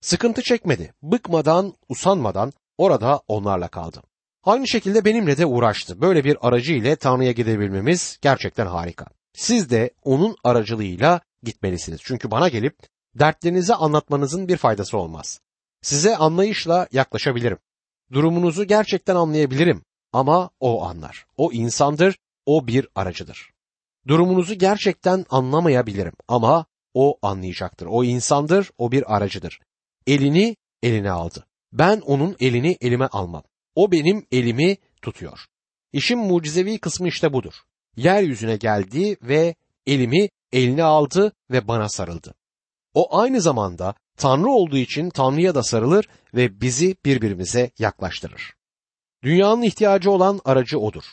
Sıkıntı 0.00 0.42
çekmedi, 0.42 0.94
bıkmadan, 1.02 1.74
usanmadan 1.88 2.52
orada 2.78 3.20
onlarla 3.28 3.68
kaldı. 3.68 4.02
Aynı 4.44 4.68
şekilde 4.68 5.04
benimle 5.04 5.38
de 5.38 5.46
uğraştı. 5.46 6.00
Böyle 6.00 6.24
bir 6.24 6.48
aracı 6.48 6.72
ile 6.72 6.96
Tanrı'ya 6.96 7.32
gidebilmemiz 7.32 8.18
gerçekten 8.22 8.66
harika. 8.66 9.06
Siz 9.32 9.70
de 9.70 9.90
onun 10.04 10.36
aracılığıyla 10.44 11.20
gitmelisiniz. 11.42 12.00
Çünkü 12.04 12.30
bana 12.30 12.48
gelip 12.48 12.76
dertlerinizi 13.14 13.74
anlatmanızın 13.74 14.48
bir 14.48 14.56
faydası 14.56 14.98
olmaz. 14.98 15.40
Size 15.82 16.16
anlayışla 16.16 16.88
yaklaşabilirim. 16.92 17.58
Durumunuzu 18.12 18.64
gerçekten 18.64 19.16
anlayabilirim 19.16 19.82
ama 20.12 20.50
o 20.60 20.84
anlar. 20.84 21.26
O 21.36 21.52
insandır, 21.52 22.18
o 22.46 22.66
bir 22.66 22.88
aracıdır. 22.94 23.50
Durumunuzu 24.08 24.54
gerçekten 24.54 25.26
anlamayabilirim 25.30 26.14
ama 26.28 26.66
o 26.94 27.18
anlayacaktır. 27.22 27.86
O 27.86 28.04
insandır, 28.04 28.70
o 28.78 28.92
bir 28.92 29.16
aracıdır. 29.16 29.60
Elini 30.06 30.56
eline 30.82 31.10
aldı. 31.10 31.45
Ben 31.72 32.00
onun 32.00 32.36
elini 32.40 32.76
elime 32.80 33.06
almam. 33.06 33.42
O 33.74 33.92
benim 33.92 34.26
elimi 34.32 34.76
tutuyor. 35.02 35.46
İşin 35.92 36.18
mucizevi 36.18 36.78
kısmı 36.78 37.08
işte 37.08 37.32
budur. 37.32 37.54
Yeryüzüne 37.96 38.56
geldi 38.56 39.16
ve 39.22 39.54
elimi 39.86 40.28
eline 40.52 40.82
aldı 40.82 41.32
ve 41.50 41.68
bana 41.68 41.88
sarıldı. 41.88 42.34
O 42.94 43.18
aynı 43.18 43.40
zamanda 43.40 43.94
Tanrı 44.16 44.48
olduğu 44.48 44.76
için 44.76 45.10
Tanrı'ya 45.10 45.54
da 45.54 45.62
sarılır 45.62 46.08
ve 46.34 46.60
bizi 46.60 46.96
birbirimize 47.04 47.70
yaklaştırır. 47.78 48.52
Dünyanın 49.22 49.62
ihtiyacı 49.62 50.10
olan 50.10 50.40
aracı 50.44 50.78
odur. 50.78 51.04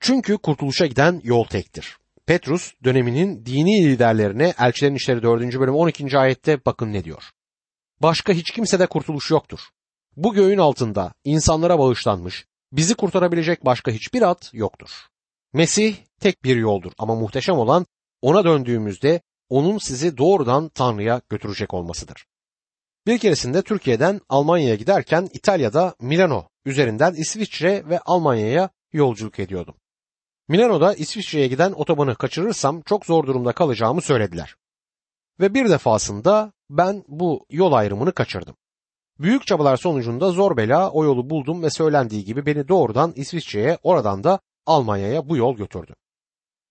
Çünkü 0.00 0.38
kurtuluşa 0.38 0.86
giden 0.86 1.20
yol 1.24 1.44
tektir. 1.44 1.96
Petrus 2.26 2.72
döneminin 2.84 3.46
dini 3.46 3.88
liderlerine 3.88 4.54
Elçilerin 4.58 4.94
İşleri 4.94 5.22
4. 5.22 5.60
bölüm 5.60 5.74
12. 5.74 6.18
ayette 6.18 6.64
bakın 6.64 6.92
ne 6.92 7.04
diyor. 7.04 7.22
Başka 8.02 8.32
hiç 8.32 8.50
kimsede 8.50 8.86
kurtuluş 8.86 9.30
yoktur. 9.30 9.60
Bu 10.16 10.34
göğün 10.34 10.58
altında 10.58 11.12
insanlara 11.24 11.78
bağışlanmış, 11.78 12.46
bizi 12.72 12.94
kurtarabilecek 12.94 13.64
başka 13.64 13.90
hiçbir 13.90 14.22
at 14.22 14.50
yoktur. 14.52 14.90
Mesih 15.52 15.96
tek 16.20 16.44
bir 16.44 16.56
yoldur 16.56 16.92
ama 16.98 17.14
muhteşem 17.14 17.58
olan 17.58 17.86
ona 18.22 18.44
döndüğümüzde 18.44 19.20
onun 19.48 19.78
sizi 19.78 20.16
doğrudan 20.16 20.68
Tanrı'ya 20.68 21.20
götürecek 21.28 21.74
olmasıdır. 21.74 22.26
Bir 23.06 23.18
keresinde 23.18 23.62
Türkiye'den 23.62 24.20
Almanya'ya 24.28 24.74
giderken 24.74 25.28
İtalya'da 25.32 25.94
Milano 26.00 26.48
üzerinden 26.64 27.14
İsviçre 27.14 27.88
ve 27.88 27.98
Almanya'ya 27.98 28.70
yolculuk 28.92 29.38
ediyordum. 29.38 29.74
Milano'da 30.48 30.94
İsviçre'ye 30.94 31.46
giden 31.46 31.72
otobanı 31.72 32.14
kaçırırsam 32.14 32.82
çok 32.82 33.06
zor 33.06 33.26
durumda 33.26 33.52
kalacağımı 33.52 34.02
söylediler. 34.02 34.54
Ve 35.40 35.54
bir 35.54 35.70
defasında 35.70 36.52
ben 36.70 37.04
bu 37.08 37.46
yol 37.50 37.72
ayrımını 37.72 38.12
kaçırdım. 38.12 38.56
Büyük 39.20 39.46
çabalar 39.46 39.76
sonucunda 39.76 40.30
zor 40.30 40.56
bela 40.56 40.90
o 40.90 41.04
yolu 41.04 41.30
buldum 41.30 41.62
ve 41.62 41.70
söylendiği 41.70 42.24
gibi 42.24 42.46
beni 42.46 42.68
doğrudan 42.68 43.12
İsviçre'ye 43.16 43.78
oradan 43.82 44.24
da 44.24 44.40
Almanya'ya 44.66 45.28
bu 45.28 45.36
yol 45.36 45.56
götürdü. 45.56 45.94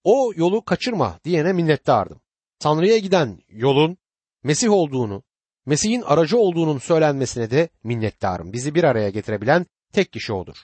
O 0.03 0.31
yolu 0.35 0.65
kaçırma 0.65 1.19
diyene 1.23 1.53
minnettardım. 1.53 2.21
Tanrı'ya 2.59 2.97
giden 2.97 3.39
yolun 3.49 3.97
Mesih 4.43 4.71
olduğunu, 4.71 5.23
Mesih'in 5.65 6.01
aracı 6.01 6.37
olduğunun 6.37 6.77
söylenmesine 6.77 7.51
de 7.51 7.69
minnettarım. 7.83 8.53
Bizi 8.53 8.75
bir 8.75 8.83
araya 8.83 9.09
getirebilen 9.09 9.65
tek 9.93 10.11
kişi 10.13 10.33
odur. 10.33 10.55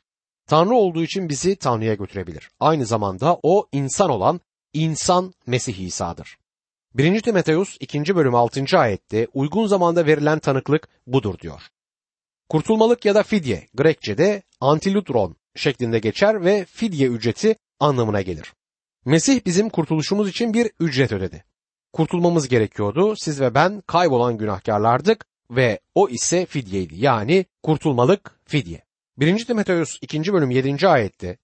Tanrı 0.47 0.75
olduğu 0.75 1.03
için 1.03 1.29
bizi 1.29 1.55
Tanrı'ya 1.55 1.93
götürebilir. 1.93 2.49
Aynı 2.59 2.85
zamanda 2.85 3.39
o 3.43 3.67
insan 3.71 4.09
olan 4.09 4.41
insan 4.73 5.33
Mesih 5.47 5.79
İsa'dır. 5.79 6.37
1. 6.95 7.21
Timoteus 7.21 7.77
2. 7.79 8.15
bölüm 8.15 8.35
6. 8.35 8.79
ayette 8.79 9.27
uygun 9.33 9.67
zamanda 9.67 10.05
verilen 10.05 10.39
tanıklık 10.39 10.87
budur 11.07 11.39
diyor. 11.39 11.61
Kurtulmalık 12.49 13.05
ya 13.05 13.15
da 13.15 13.23
fidye 13.23 13.67
Grekçe'de 13.73 14.43
antilutron 14.59 15.35
şeklinde 15.55 15.99
geçer 15.99 16.45
ve 16.45 16.65
fidye 16.65 17.07
ücreti 17.07 17.55
anlamına 17.79 18.21
gelir. 18.21 18.53
Mesih 19.05 19.45
bizim 19.45 19.69
kurtuluşumuz 19.69 20.29
için 20.29 20.53
bir 20.53 20.71
ücret 20.79 21.11
ödedi. 21.11 21.43
Kurtulmamız 21.93 22.47
gerekiyordu. 22.47 23.15
Siz 23.17 23.41
ve 23.41 23.53
ben 23.53 23.81
kaybolan 23.87 24.37
günahkarlardık 24.37 25.25
ve 25.51 25.79
o 25.95 26.09
ise 26.09 26.45
fidyeydi. 26.45 26.95
Yani 26.97 27.45
kurtulmalık 27.63 28.39
fidye. 28.45 28.83
1. 29.17 29.45
Timoteus 29.45 29.97
2. 30.01 30.33
bölüm 30.33 30.51
7. 30.51 30.87
ayette 30.87 31.37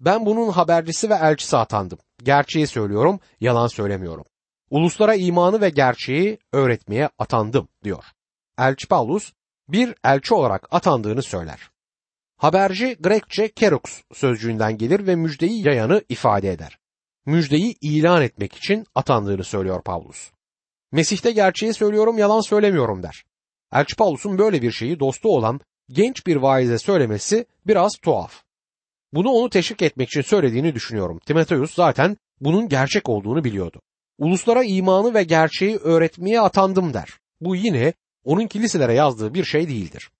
ben 0.00 0.26
bunun 0.26 0.52
habercisi 0.52 1.10
ve 1.10 1.14
elçisi 1.14 1.56
atandım. 1.56 1.98
Gerçeği 2.22 2.66
söylüyorum, 2.66 3.20
yalan 3.40 3.66
söylemiyorum. 3.66 4.24
Uluslara 4.74 5.14
imanı 5.14 5.60
ve 5.60 5.68
gerçeği 5.68 6.38
öğretmeye 6.52 7.10
atandım 7.18 7.68
diyor. 7.84 8.04
Elçi 8.58 8.88
Paulus 8.88 9.32
bir 9.68 9.94
elçi 10.04 10.34
olarak 10.34 10.68
atandığını 10.70 11.22
söyler. 11.22 11.70
Haberci 12.36 12.96
Grekçe 13.00 13.48
kerux 13.48 13.82
sözcüğünden 14.12 14.78
gelir 14.78 15.06
ve 15.06 15.16
müjdeyi 15.16 15.66
yayanı 15.66 16.02
ifade 16.08 16.52
eder. 16.52 16.78
Müjdeyi 17.26 17.74
ilan 17.80 18.22
etmek 18.22 18.54
için 18.54 18.86
atandığını 18.94 19.44
söylüyor 19.44 19.82
Paulus. 19.82 20.30
Mesih'te 20.92 21.32
gerçeği 21.32 21.74
söylüyorum 21.74 22.18
yalan 22.18 22.40
söylemiyorum 22.40 23.02
der. 23.02 23.24
Elçi 23.72 23.96
Paulus'un 23.96 24.38
böyle 24.38 24.62
bir 24.62 24.72
şeyi 24.72 25.00
dostu 25.00 25.28
olan 25.28 25.60
genç 25.88 26.26
bir 26.26 26.36
vaize 26.36 26.78
söylemesi 26.78 27.46
biraz 27.66 27.92
tuhaf. 28.02 28.42
Bunu 29.12 29.30
onu 29.30 29.50
teşvik 29.50 29.82
etmek 29.82 30.08
için 30.08 30.22
söylediğini 30.22 30.74
düşünüyorum. 30.74 31.18
Timoteus 31.26 31.74
zaten 31.74 32.16
bunun 32.40 32.68
gerçek 32.68 33.08
olduğunu 33.08 33.44
biliyordu. 33.44 33.80
Uluslara 34.18 34.64
imanı 34.64 35.14
ve 35.14 35.22
gerçeği 35.22 35.76
öğretmeye 35.76 36.40
atandım 36.40 36.94
der. 36.94 37.08
Bu 37.40 37.56
yine 37.56 37.92
onun 38.24 38.46
kiliselere 38.46 38.94
yazdığı 38.94 39.34
bir 39.34 39.44
şey 39.44 39.68
değildir. 39.68 40.10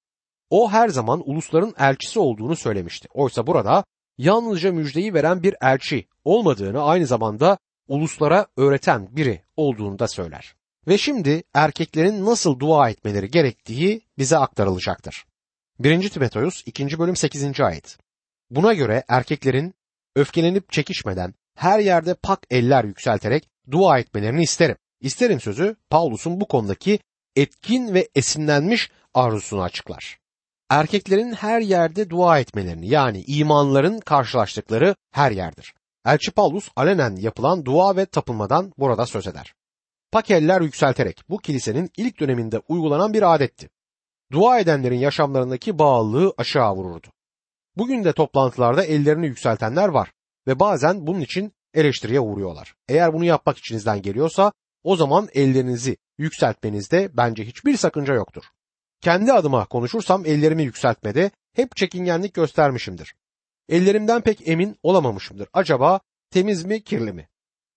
O 0.51 0.73
her 0.73 0.89
zaman 0.89 1.23
ulusların 1.31 1.75
elçisi 1.79 2.19
olduğunu 2.19 2.57
söylemişti. 2.57 3.09
Oysa 3.15 3.47
burada 3.47 3.85
yalnızca 4.19 4.73
müjdeyi 4.73 5.15
veren 5.15 5.43
bir 5.43 5.55
elçi 5.63 6.07
olmadığını 6.25 6.83
aynı 6.83 7.07
zamanda 7.07 7.59
uluslara 7.89 8.47
öğreten 8.57 9.17
biri 9.17 9.43
olduğunu 9.57 9.99
da 9.99 10.09
söyler. 10.09 10.55
Ve 10.89 10.99
şimdi 10.99 11.43
erkeklerin 11.55 12.25
nasıl 12.25 12.59
dua 12.59 12.91
etmeleri 12.91 13.31
gerektiği 13.31 14.01
bize 14.19 14.39
aktarılacaktır. 14.39 15.25
1. 15.79 16.09
Timoteus 16.09 16.63
2. 16.67 16.99
bölüm 16.99 17.17
8. 17.17 17.61
ayet. 17.61 17.99
Buna 18.51 18.75
göre 18.75 19.05
erkeklerin 19.09 19.75
öfkelenip 20.17 20.73
çekişmeden 20.73 21.35
her 21.55 21.79
yerde 21.79 22.15
pak 22.15 22.41
eller 22.51 22.85
yükselterek 22.85 23.49
dua 23.71 23.99
etmelerini 23.99 24.43
isterim. 24.43 24.77
İsterim 25.01 25.41
sözü 25.41 25.77
Paulus'un 25.91 26.41
bu 26.41 26.49
konudaki 26.49 26.99
etkin 27.37 27.95
ve 27.95 28.09
esinlenmiş 28.15 28.91
arzusunu 29.15 29.63
açıklar. 29.63 30.19
Erkeklerin 30.71 31.33
her 31.33 31.61
yerde 31.61 32.11
dua 32.11 32.39
etmelerini 32.39 32.89
yani 32.89 33.25
imanların 33.27 34.01
karşılaştıkları 34.01 34.97
her 35.11 35.31
yerdir. 35.31 35.75
Elçi 36.07 36.31
Paulus 36.31 36.69
alenen 36.77 37.17
yapılan 37.17 37.65
dua 37.65 37.97
ve 37.97 38.07
tapınmadan 38.07 38.73
burada 38.79 39.07
söz 39.07 39.27
eder. 39.27 39.55
Pakeller 40.13 40.61
yükselterek 40.61 41.23
bu 41.29 41.39
kilisenin 41.39 41.91
ilk 41.97 42.21
döneminde 42.21 42.59
uygulanan 42.69 43.15
bir 43.15 43.35
adetti. 43.35 43.71
Dua 44.33 44.59
edenlerin 44.59 44.99
yaşamlarındaki 44.99 45.79
bağlılığı 45.79 46.35
aşağı 46.39 46.75
vururdu. 46.75 47.07
Bugün 47.77 48.05
de 48.05 48.13
toplantılarda 48.13 48.85
ellerini 48.85 49.27
yükseltenler 49.27 49.89
var 49.89 50.13
ve 50.47 50.61
bazen 50.61 51.07
bunun 51.07 51.21
için 51.21 51.53
eleştiriye 51.75 52.21
uğruyorlar. 52.21 52.75
Eğer 52.89 53.13
bunu 53.13 53.25
yapmak 53.25 53.59
içinizden 53.59 54.03
geliyorsa 54.03 54.53
o 54.83 54.97
zaman 54.97 55.29
ellerinizi 55.35 55.97
yükseltmenizde 56.19 57.11
bence 57.17 57.45
hiçbir 57.45 57.77
sakınca 57.77 58.15
yoktur. 58.15 58.45
Kendi 59.01 59.33
adıma 59.33 59.65
konuşursam 59.67 60.27
ellerimi 60.27 60.63
yükseltmede 60.63 61.31
hep 61.53 61.77
çekingenlik 61.77 62.35
göstermişimdir. 62.35 63.15
Ellerimden 63.69 64.21
pek 64.21 64.49
emin 64.49 64.77
olamamışımdır. 64.83 65.49
Acaba 65.53 66.01
temiz 66.31 66.65
mi 66.65 66.83
kirli 66.83 67.13
mi? 67.13 67.29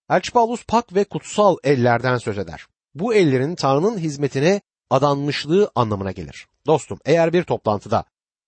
Elçi 0.10 0.32
Paulus 0.32 0.66
pak 0.66 0.96
ve 0.96 1.04
kutsal 1.04 1.58
ellerden 1.63 2.18
söz 2.18 2.38
eder. 2.38 2.66
Bu 2.96 3.13
ellerin 3.13 3.56
Tanrı'nın 3.56 3.98
hizmetine 3.98 4.62
adanmışlığı 4.89 5.72
anlamına 5.75 6.12
gelir. 6.12 6.48
Dostum 6.66 7.00
eğer 7.06 7.34
bir 7.34 7.44
toplantıda 7.44 8.06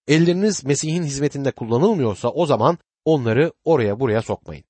elleriniz 0.08 0.66
Mesih'in 0.66 1.04
hizmetinde 1.04 1.52
kullanılmıyorsa 1.52 2.30
o 2.30 2.46
zaman 2.46 2.78
onları 3.06 3.54
oraya 3.64 4.00
buraya 4.00 4.22
sokmayın. 4.22 4.64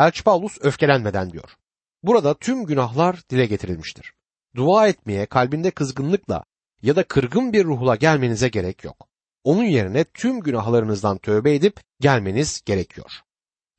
Elçi 0.00 0.24
Paulus 0.24 0.58
öfkelenmeden 0.60 1.30
diyor. 1.30 1.56
Burada 2.02 2.34
tüm 2.34 2.66
günahlar 2.66 3.22
dile 3.30 3.46
getirilmiştir. 3.46 4.12
Dua 4.56 4.88
etmeye 4.88 5.26
kalbinde 5.26 5.70
kızgınlıkla 5.70 6.44
ya 6.82 6.96
da 6.96 7.02
kırgın 7.02 7.52
bir 7.52 7.64
ruhla 7.64 7.96
gelmenize 7.96 8.48
gerek 8.48 8.84
yok. 8.84 9.08
Onun 9.44 9.64
yerine 9.64 10.04
tüm 10.04 10.40
günahlarınızdan 10.40 11.18
tövbe 11.18 11.54
edip 11.54 11.80
gelmeniz 12.00 12.62
gerekiyor. 12.64 13.12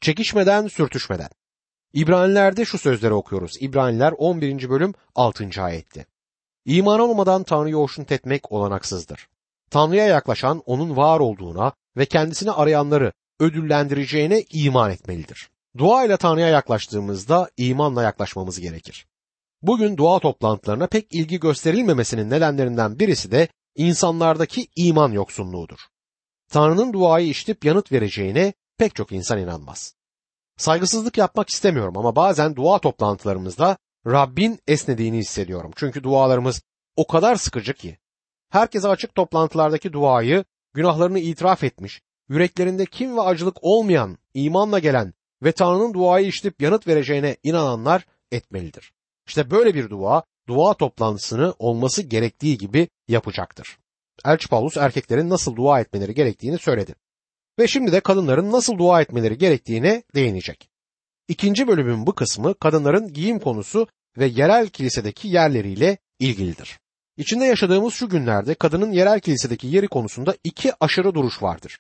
Çekişmeden, 0.02 0.68
sürtüşmeden. 0.68 1.30
İbranilerde 1.94 2.66
şu 2.66 2.78
sözleri 2.78 3.14
okuyoruz. 3.14 3.58
İbraniler 3.60 4.14
11. 4.18 4.70
bölüm 4.70 4.94
6. 5.16 5.50
ayette. 5.64 6.06
İman 6.66 7.00
olmadan 7.00 7.44
Tanrı'yı 7.44 7.76
hoşnut 7.76 8.12
etmek 8.12 8.52
olanaksızdır. 8.52 9.28
Tanrı'ya 9.70 10.06
yaklaşan 10.06 10.64
onun 10.66 10.98
var 10.98 11.20
olduğuna 11.20 11.74
ve 11.98 12.06
kendisini 12.06 12.52
arayanları 12.52 13.14
ödüllendireceğine 13.40 14.44
iman 14.52 14.92
etmelidir. 14.92 15.50
Dua 15.78 16.06
ile 16.06 16.18
Tanrı'ya 16.18 16.48
yaklaştığımızda 16.48 17.50
imanla 17.58 18.04
yaklaşmamız 18.04 18.60
gerekir. 18.60 19.08
Bugün 19.62 19.98
dua 19.98 20.20
toplantılarına 20.20 20.88
pek 20.88 21.14
ilgi 21.14 21.40
gösterilmemesinin 21.40 22.30
nedenlerinden 22.30 23.00
birisi 23.00 23.32
de 23.32 23.48
insanlardaki 23.76 24.68
iman 24.76 25.12
yoksunluğudur. 25.12 25.80
Tanrı'nın 26.50 26.94
duayı 26.94 27.28
işitip 27.28 27.66
yanıt 27.66 27.92
vereceğine 27.92 28.54
pek 28.78 28.96
çok 28.96 29.12
insan 29.12 29.40
inanmaz. 29.40 29.96
Saygısızlık 30.58 31.18
yapmak 31.18 31.50
istemiyorum 31.50 31.98
ama 31.98 32.16
bazen 32.16 32.56
dua 32.56 32.80
toplantılarımızda 32.80 33.78
Rabbin 34.08 34.60
esnediğini 34.68 35.18
hissediyorum. 35.18 35.72
Çünkü 35.76 36.04
dualarımız 36.04 36.62
o 36.96 37.08
kadar 37.08 37.36
sıkıcı 37.36 37.74
ki. 37.74 37.98
Herkese 38.50 38.88
açık 38.88 39.16
toplantılardaki 39.16 39.94
duayı 39.94 40.46
günahlarını 40.74 41.20
itiraf 41.20 41.64
etmiş, 41.64 42.02
yüreklerinde 42.30 42.86
kim 42.86 43.18
ve 43.18 43.22
acılık 43.22 43.58
olmayan, 43.62 44.18
imanla 44.34 44.80
gelen 44.80 45.14
ve 45.44 45.52
Tanrı'nın 45.52 45.94
duayı 45.94 46.28
işitip 46.28 46.62
yanıt 46.62 46.88
vereceğine 46.88 47.38
inananlar 47.44 48.06
etmelidir. 48.32 48.94
İşte 49.28 49.52
böyle 49.52 49.74
bir 49.76 49.90
dua, 49.90 50.24
dua 50.48 50.74
toplantısını 50.74 51.54
olması 51.60 52.02
gerektiği 52.02 52.58
gibi 52.58 52.88
yapacaktır. 53.08 53.78
Elçi 54.26 54.48
Paulus 54.48 54.78
erkeklerin 54.78 55.30
nasıl 55.30 55.56
dua 55.56 55.80
etmeleri 55.80 56.14
gerektiğini 56.14 56.58
söyledi. 56.58 56.96
Ve 57.60 57.68
şimdi 57.68 57.92
de 57.92 58.00
kadınların 58.00 58.52
nasıl 58.52 58.78
dua 58.78 59.02
etmeleri 59.02 59.38
gerektiğine 59.38 60.04
değinecek. 60.16 60.70
İkinci 61.28 61.68
bölümün 61.68 62.08
bu 62.08 62.16
kısmı 62.16 62.54
kadınların 62.54 63.14
giyim 63.14 63.40
konusu 63.40 63.88
ve 64.18 64.26
yerel 64.26 64.68
kilisedeki 64.68 65.28
yerleriyle 65.28 65.98
ilgilidir. 66.20 66.80
İçinde 67.18 67.46
yaşadığımız 67.46 67.94
şu 67.94 68.10
günlerde 68.10 68.54
kadının 68.54 68.92
yerel 68.92 69.20
kilisedeki 69.20 69.68
yeri 69.68 69.88
konusunda 69.88 70.36
iki 70.44 70.72
aşırı 70.80 71.16
duruş 71.16 71.44
vardır. 71.44 71.80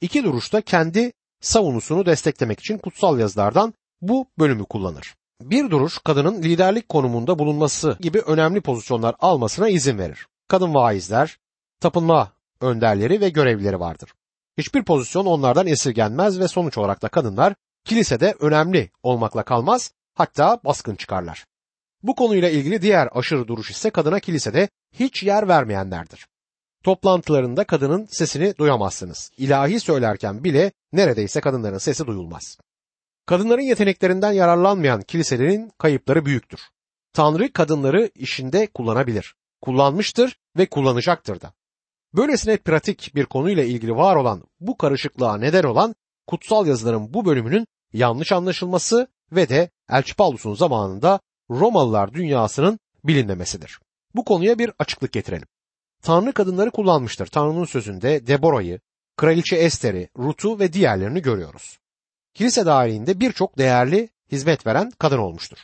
İki 0.00 0.24
duruşta 0.24 0.60
kendi 0.60 1.12
savunusunu 1.44 2.06
desteklemek 2.06 2.60
için 2.60 2.78
kutsal 2.78 3.18
yazılardan 3.18 3.74
bu 4.00 4.26
bölümü 4.38 4.64
kullanır. 4.64 5.14
Bir 5.40 5.70
duruş 5.70 5.98
kadının 5.98 6.42
liderlik 6.42 6.88
konumunda 6.88 7.38
bulunması 7.38 7.96
gibi 8.00 8.20
önemli 8.20 8.60
pozisyonlar 8.60 9.14
almasına 9.20 9.68
izin 9.68 9.98
verir. 9.98 10.26
Kadın 10.48 10.74
vaizler, 10.74 11.38
tapınma 11.80 12.32
önderleri 12.60 13.20
ve 13.20 13.28
görevlileri 13.28 13.80
vardır. 13.80 14.10
Hiçbir 14.58 14.84
pozisyon 14.84 15.26
onlardan 15.26 15.66
esirgenmez 15.66 16.40
ve 16.40 16.48
sonuç 16.48 16.78
olarak 16.78 17.02
da 17.02 17.08
kadınlar 17.08 17.54
kilisede 17.84 18.34
önemli 18.40 18.90
olmakla 19.02 19.42
kalmaz 19.42 19.92
hatta 20.14 20.60
baskın 20.64 20.94
çıkarlar. 20.94 21.46
Bu 22.02 22.14
konuyla 22.14 22.50
ilgili 22.50 22.82
diğer 22.82 23.08
aşırı 23.12 23.48
duruş 23.48 23.70
ise 23.70 23.90
kadına 23.90 24.20
kilisede 24.20 24.68
hiç 24.92 25.22
yer 25.22 25.48
vermeyenlerdir. 25.48 26.26
Toplantılarında 26.84 27.64
kadının 27.64 28.06
sesini 28.10 28.56
duyamazsınız. 28.58 29.30
İlahi 29.36 29.80
söylerken 29.80 30.44
bile 30.44 30.72
neredeyse 30.92 31.40
kadınların 31.40 31.78
sesi 31.78 32.06
duyulmaz. 32.06 32.58
Kadınların 33.26 33.62
yeteneklerinden 33.62 34.32
yararlanmayan 34.32 35.02
kiliselerin 35.02 35.72
kayıpları 35.78 36.26
büyüktür. 36.26 36.60
Tanrı 37.12 37.52
kadınları 37.52 38.10
işinde 38.14 38.66
kullanabilir. 38.66 39.34
Kullanmıştır 39.62 40.36
ve 40.56 40.66
kullanacaktır 40.66 41.40
da. 41.40 41.52
Böylesine 42.14 42.56
pratik 42.56 43.12
bir 43.14 43.24
konuyla 43.24 43.64
ilgili 43.64 43.96
var 43.96 44.16
olan 44.16 44.42
bu 44.60 44.76
karışıklığa 44.76 45.36
neden 45.36 45.62
olan 45.64 45.94
kutsal 46.26 46.66
yazıların 46.66 47.14
bu 47.14 47.26
bölümünün 47.26 47.66
yanlış 47.92 48.32
anlaşılması 48.32 49.08
ve 49.32 49.48
de 49.48 49.70
Elçi 49.90 50.16
Paulus'un 50.16 50.54
zamanında 50.54 51.20
Romalılar 51.50 52.14
dünyasının 52.14 52.78
bilinmemesidir. 53.04 53.78
Bu 54.14 54.24
konuya 54.24 54.58
bir 54.58 54.72
açıklık 54.78 55.12
getirelim. 55.12 55.48
Tanrı 56.04 56.32
kadınları 56.32 56.70
kullanmıştır. 56.70 57.26
Tanrı'nın 57.26 57.64
sözünde 57.64 58.26
Deborah'yı, 58.26 58.80
Kraliçe 59.16 59.56
Ester'i, 59.56 60.08
Rut'u 60.18 60.58
ve 60.58 60.72
diğerlerini 60.72 61.22
görüyoruz. 61.22 61.78
Kilise 62.34 62.66
dahilinde 62.66 63.20
birçok 63.20 63.58
değerli 63.58 64.08
hizmet 64.32 64.66
veren 64.66 64.90
kadın 64.98 65.18
olmuştur. 65.18 65.58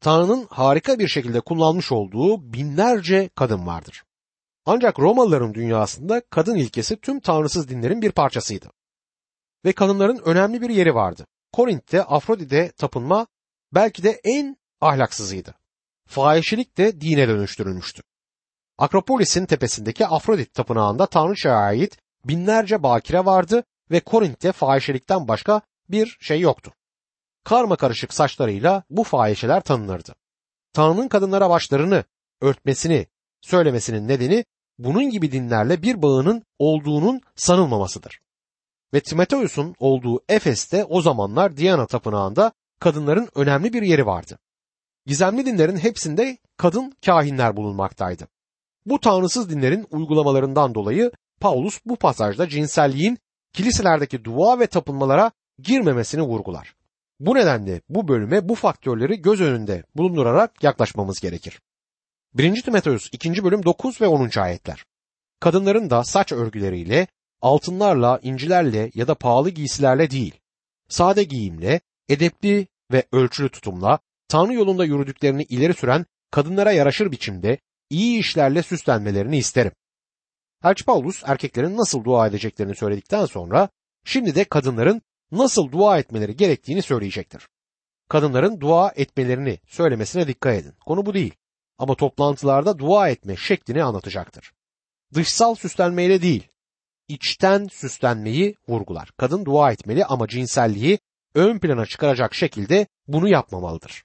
Tanrı'nın 0.00 0.46
harika 0.50 0.98
bir 0.98 1.08
şekilde 1.08 1.40
kullanmış 1.40 1.92
olduğu 1.92 2.52
binlerce 2.52 3.30
kadın 3.34 3.66
vardır. 3.66 4.02
Ancak 4.66 4.98
Romalıların 4.98 5.54
dünyasında 5.54 6.22
kadın 6.30 6.54
ilkesi 6.54 6.96
tüm 6.96 7.20
tanrısız 7.20 7.68
dinlerin 7.68 8.02
bir 8.02 8.12
parçasıydı. 8.12 8.70
Ve 9.64 9.72
kadınların 9.72 10.20
önemli 10.24 10.60
bir 10.60 10.70
yeri 10.70 10.94
vardı. 10.94 11.26
Korint'te 11.52 12.02
Afrodite 12.02 12.72
tapınma 12.72 13.26
belki 13.74 14.02
de 14.02 14.20
en 14.24 14.56
ahlaksızıydı. 14.80 15.54
Fahişelik 16.08 16.78
de 16.78 17.00
dine 17.00 17.28
dönüştürülmüştü. 17.28 18.02
Akropolis'in 18.82 19.46
tepesindeki 19.46 20.06
Afrodit 20.06 20.54
tapınağında 20.54 21.06
Tanrıça'ya 21.06 21.56
ait 21.56 21.98
binlerce 22.24 22.82
bakire 22.82 23.24
vardı 23.24 23.64
ve 23.90 24.00
Korint'te 24.00 24.52
fahişelikten 24.52 25.28
başka 25.28 25.60
bir 25.88 26.18
şey 26.20 26.40
yoktu. 26.40 26.72
Karma 27.44 27.76
karışık 27.76 28.14
saçlarıyla 28.14 28.82
bu 28.90 29.04
fahişeler 29.04 29.60
tanınırdı. 29.60 30.14
Tanrı'nın 30.72 31.08
kadınlara 31.08 31.50
başlarını 31.50 32.04
örtmesini 32.40 33.06
söylemesinin 33.40 34.08
nedeni 34.08 34.44
bunun 34.78 35.10
gibi 35.10 35.32
dinlerle 35.32 35.82
bir 35.82 36.02
bağının 36.02 36.42
olduğunun 36.58 37.20
sanılmamasıdır. 37.36 38.20
Ve 38.94 39.00
Timoteus'un 39.00 39.74
olduğu 39.78 40.24
Efes'te 40.28 40.84
o 40.84 41.02
zamanlar 41.02 41.56
Diana 41.56 41.86
tapınağında 41.86 42.52
kadınların 42.80 43.28
önemli 43.34 43.72
bir 43.72 43.82
yeri 43.82 44.06
vardı. 44.06 44.38
Gizemli 45.06 45.46
dinlerin 45.46 45.76
hepsinde 45.76 46.38
kadın 46.56 46.92
kahinler 47.06 47.56
bulunmaktaydı. 47.56 48.28
Bu 48.86 49.00
tanrısız 49.00 49.50
dinlerin 49.50 49.86
uygulamalarından 49.90 50.74
dolayı 50.74 51.10
Paulus 51.40 51.80
bu 51.86 51.96
pasajda 51.96 52.48
cinselliğin 52.48 53.18
kiliselerdeki 53.52 54.24
dua 54.24 54.60
ve 54.60 54.66
tapınmalara 54.66 55.30
girmemesini 55.58 56.22
vurgular. 56.22 56.74
Bu 57.20 57.34
nedenle 57.34 57.80
bu 57.88 58.08
bölüme 58.08 58.48
bu 58.48 58.54
faktörleri 58.54 59.22
göz 59.22 59.40
önünde 59.40 59.84
bulundurarak 59.94 60.62
yaklaşmamız 60.62 61.20
gerekir. 61.20 61.60
1. 62.34 62.62
Timoteus 62.62 63.08
2. 63.12 63.44
bölüm 63.44 63.64
9 63.64 64.00
ve 64.00 64.06
10. 64.06 64.30
ayetler. 64.38 64.84
Kadınların 65.40 65.90
da 65.90 66.04
saç 66.04 66.32
örgüleriyle, 66.32 67.06
altınlarla, 67.40 68.20
incilerle 68.22 68.90
ya 68.94 69.08
da 69.08 69.14
pahalı 69.14 69.50
giysilerle 69.50 70.10
değil, 70.10 70.40
sade 70.88 71.24
giyimle, 71.24 71.80
edepli 72.08 72.66
ve 72.92 73.04
ölçülü 73.12 73.48
tutumla, 73.48 73.98
Tanrı 74.28 74.54
yolunda 74.54 74.84
yürüdüklerini 74.84 75.42
ileri 75.42 75.74
süren 75.74 76.06
kadınlara 76.30 76.72
yaraşır 76.72 77.12
biçimde 77.12 77.58
iyi 77.92 78.18
işlerle 78.18 78.62
süslenmelerini 78.62 79.38
isterim. 79.38 79.72
Elçi 80.64 80.84
Paulus 80.84 81.22
erkeklerin 81.26 81.76
nasıl 81.76 82.04
dua 82.04 82.26
edeceklerini 82.26 82.76
söyledikten 82.76 83.26
sonra 83.26 83.68
şimdi 84.04 84.34
de 84.34 84.44
kadınların 84.44 85.02
nasıl 85.32 85.72
dua 85.72 85.98
etmeleri 85.98 86.36
gerektiğini 86.36 86.82
söyleyecektir. 86.82 87.48
Kadınların 88.08 88.60
dua 88.60 88.92
etmelerini 88.96 89.58
söylemesine 89.66 90.28
dikkat 90.28 90.54
edin. 90.54 90.74
Konu 90.86 91.06
bu 91.06 91.14
değil. 91.14 91.34
Ama 91.78 91.94
toplantılarda 91.94 92.78
dua 92.78 93.08
etme 93.08 93.36
şeklini 93.36 93.84
anlatacaktır. 93.84 94.52
Dışsal 95.14 95.54
süslenmeyle 95.54 96.22
değil, 96.22 96.48
içten 97.08 97.66
süslenmeyi 97.72 98.54
vurgular. 98.68 99.10
Kadın 99.16 99.44
dua 99.44 99.72
etmeli 99.72 100.04
ama 100.04 100.28
cinselliği 100.28 100.98
ön 101.34 101.58
plana 101.58 101.86
çıkaracak 101.86 102.34
şekilde 102.34 102.86
bunu 103.08 103.28
yapmamalıdır. 103.28 104.04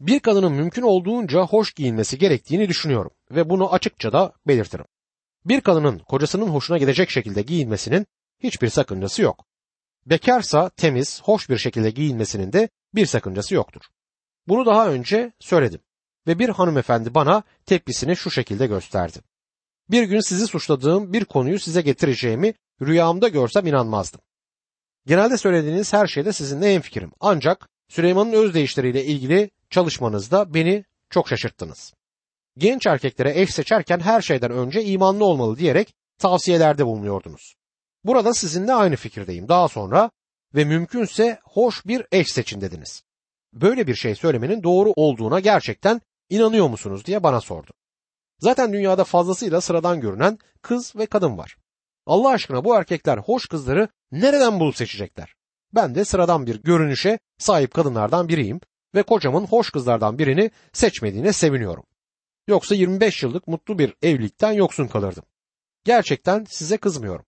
Bir 0.00 0.20
kadının 0.20 0.52
mümkün 0.52 0.82
olduğunca 0.82 1.40
hoş 1.40 1.72
giyinmesi 1.72 2.18
gerektiğini 2.18 2.68
düşünüyorum 2.68 3.10
ve 3.30 3.50
bunu 3.50 3.72
açıkça 3.72 4.12
da 4.12 4.32
belirtirim. 4.46 4.84
Bir 5.44 5.60
kadının 5.60 5.98
kocasının 5.98 6.46
hoşuna 6.46 6.78
gidecek 6.78 7.10
şekilde 7.10 7.42
giyinmesinin 7.42 8.06
hiçbir 8.38 8.68
sakıncası 8.68 9.22
yok. 9.22 9.44
Bekarsa 10.06 10.68
temiz, 10.68 11.22
hoş 11.22 11.50
bir 11.50 11.58
şekilde 11.58 11.90
giyinmesinin 11.90 12.52
de 12.52 12.68
bir 12.94 13.06
sakıncası 13.06 13.54
yoktur. 13.54 13.80
Bunu 14.48 14.66
daha 14.66 14.88
önce 14.88 15.32
söyledim 15.38 15.80
ve 16.26 16.38
bir 16.38 16.48
hanımefendi 16.48 17.14
bana 17.14 17.42
tepkisini 17.66 18.16
şu 18.16 18.30
şekilde 18.30 18.66
gösterdi. 18.66 19.18
Bir 19.90 20.02
gün 20.02 20.20
sizi 20.20 20.46
suçladığım 20.46 21.12
bir 21.12 21.24
konuyu 21.24 21.58
size 21.58 21.82
getireceğimi 21.82 22.54
rüyamda 22.82 23.28
görsem 23.28 23.66
inanmazdım. 23.66 24.20
Genelde 25.06 25.36
söylediğiniz 25.36 25.92
her 25.92 26.06
şeyde 26.06 26.32
sizinle 26.32 26.74
hemfikirim. 26.74 27.12
Ancak 27.20 27.68
Süleyman'ın 27.88 28.32
özdeyişleriyle 28.32 29.04
ilgili 29.04 29.50
çalışmanızda 29.70 30.54
beni 30.54 30.84
çok 31.10 31.28
şaşırttınız. 31.28 31.92
Genç 32.58 32.86
erkeklere 32.86 33.40
eş 33.40 33.50
seçerken 33.54 34.00
her 34.00 34.22
şeyden 34.22 34.50
önce 34.50 34.84
imanlı 34.84 35.24
olmalı 35.24 35.58
diyerek 35.58 35.94
tavsiyelerde 36.18 36.86
bulunuyordunuz. 36.86 37.54
Burada 38.04 38.34
sizinle 38.34 38.72
aynı 38.72 38.96
fikirdeyim. 38.96 39.48
Daha 39.48 39.68
sonra 39.68 40.10
ve 40.54 40.64
mümkünse 40.64 41.38
hoş 41.44 41.86
bir 41.86 42.06
eş 42.12 42.32
seçin 42.32 42.60
dediniz. 42.60 43.02
Böyle 43.52 43.86
bir 43.86 43.94
şey 43.94 44.14
söylemenin 44.14 44.62
doğru 44.62 44.92
olduğuna 44.96 45.40
gerçekten 45.40 46.00
inanıyor 46.28 46.68
musunuz 46.68 47.04
diye 47.04 47.22
bana 47.22 47.40
sordu. 47.40 47.70
Zaten 48.38 48.72
dünyada 48.72 49.04
fazlasıyla 49.04 49.60
sıradan 49.60 50.00
görünen 50.00 50.38
kız 50.62 50.96
ve 50.96 51.06
kadın 51.06 51.38
var. 51.38 51.56
Allah 52.06 52.28
aşkına 52.28 52.64
bu 52.64 52.76
erkekler 52.76 53.18
hoş 53.18 53.46
kızları 53.46 53.88
nereden 54.12 54.60
bulup 54.60 54.76
seçecekler? 54.76 55.34
Ben 55.74 55.94
de 55.94 56.04
sıradan 56.04 56.46
bir 56.46 56.62
görünüşe 56.62 57.18
sahip 57.38 57.74
kadınlardan 57.74 58.28
biriyim 58.28 58.60
ve 58.94 59.02
kocamın 59.02 59.46
hoş 59.46 59.70
kızlardan 59.70 60.18
birini 60.18 60.50
seçmediğine 60.72 61.32
seviniyorum. 61.32 61.84
Yoksa 62.48 62.74
25 62.74 63.22
yıllık 63.22 63.48
mutlu 63.48 63.78
bir 63.78 63.94
evlilikten 64.02 64.52
yoksun 64.52 64.86
kalırdım. 64.86 65.24
Gerçekten 65.84 66.44
size 66.48 66.76
kızmıyorum. 66.76 67.26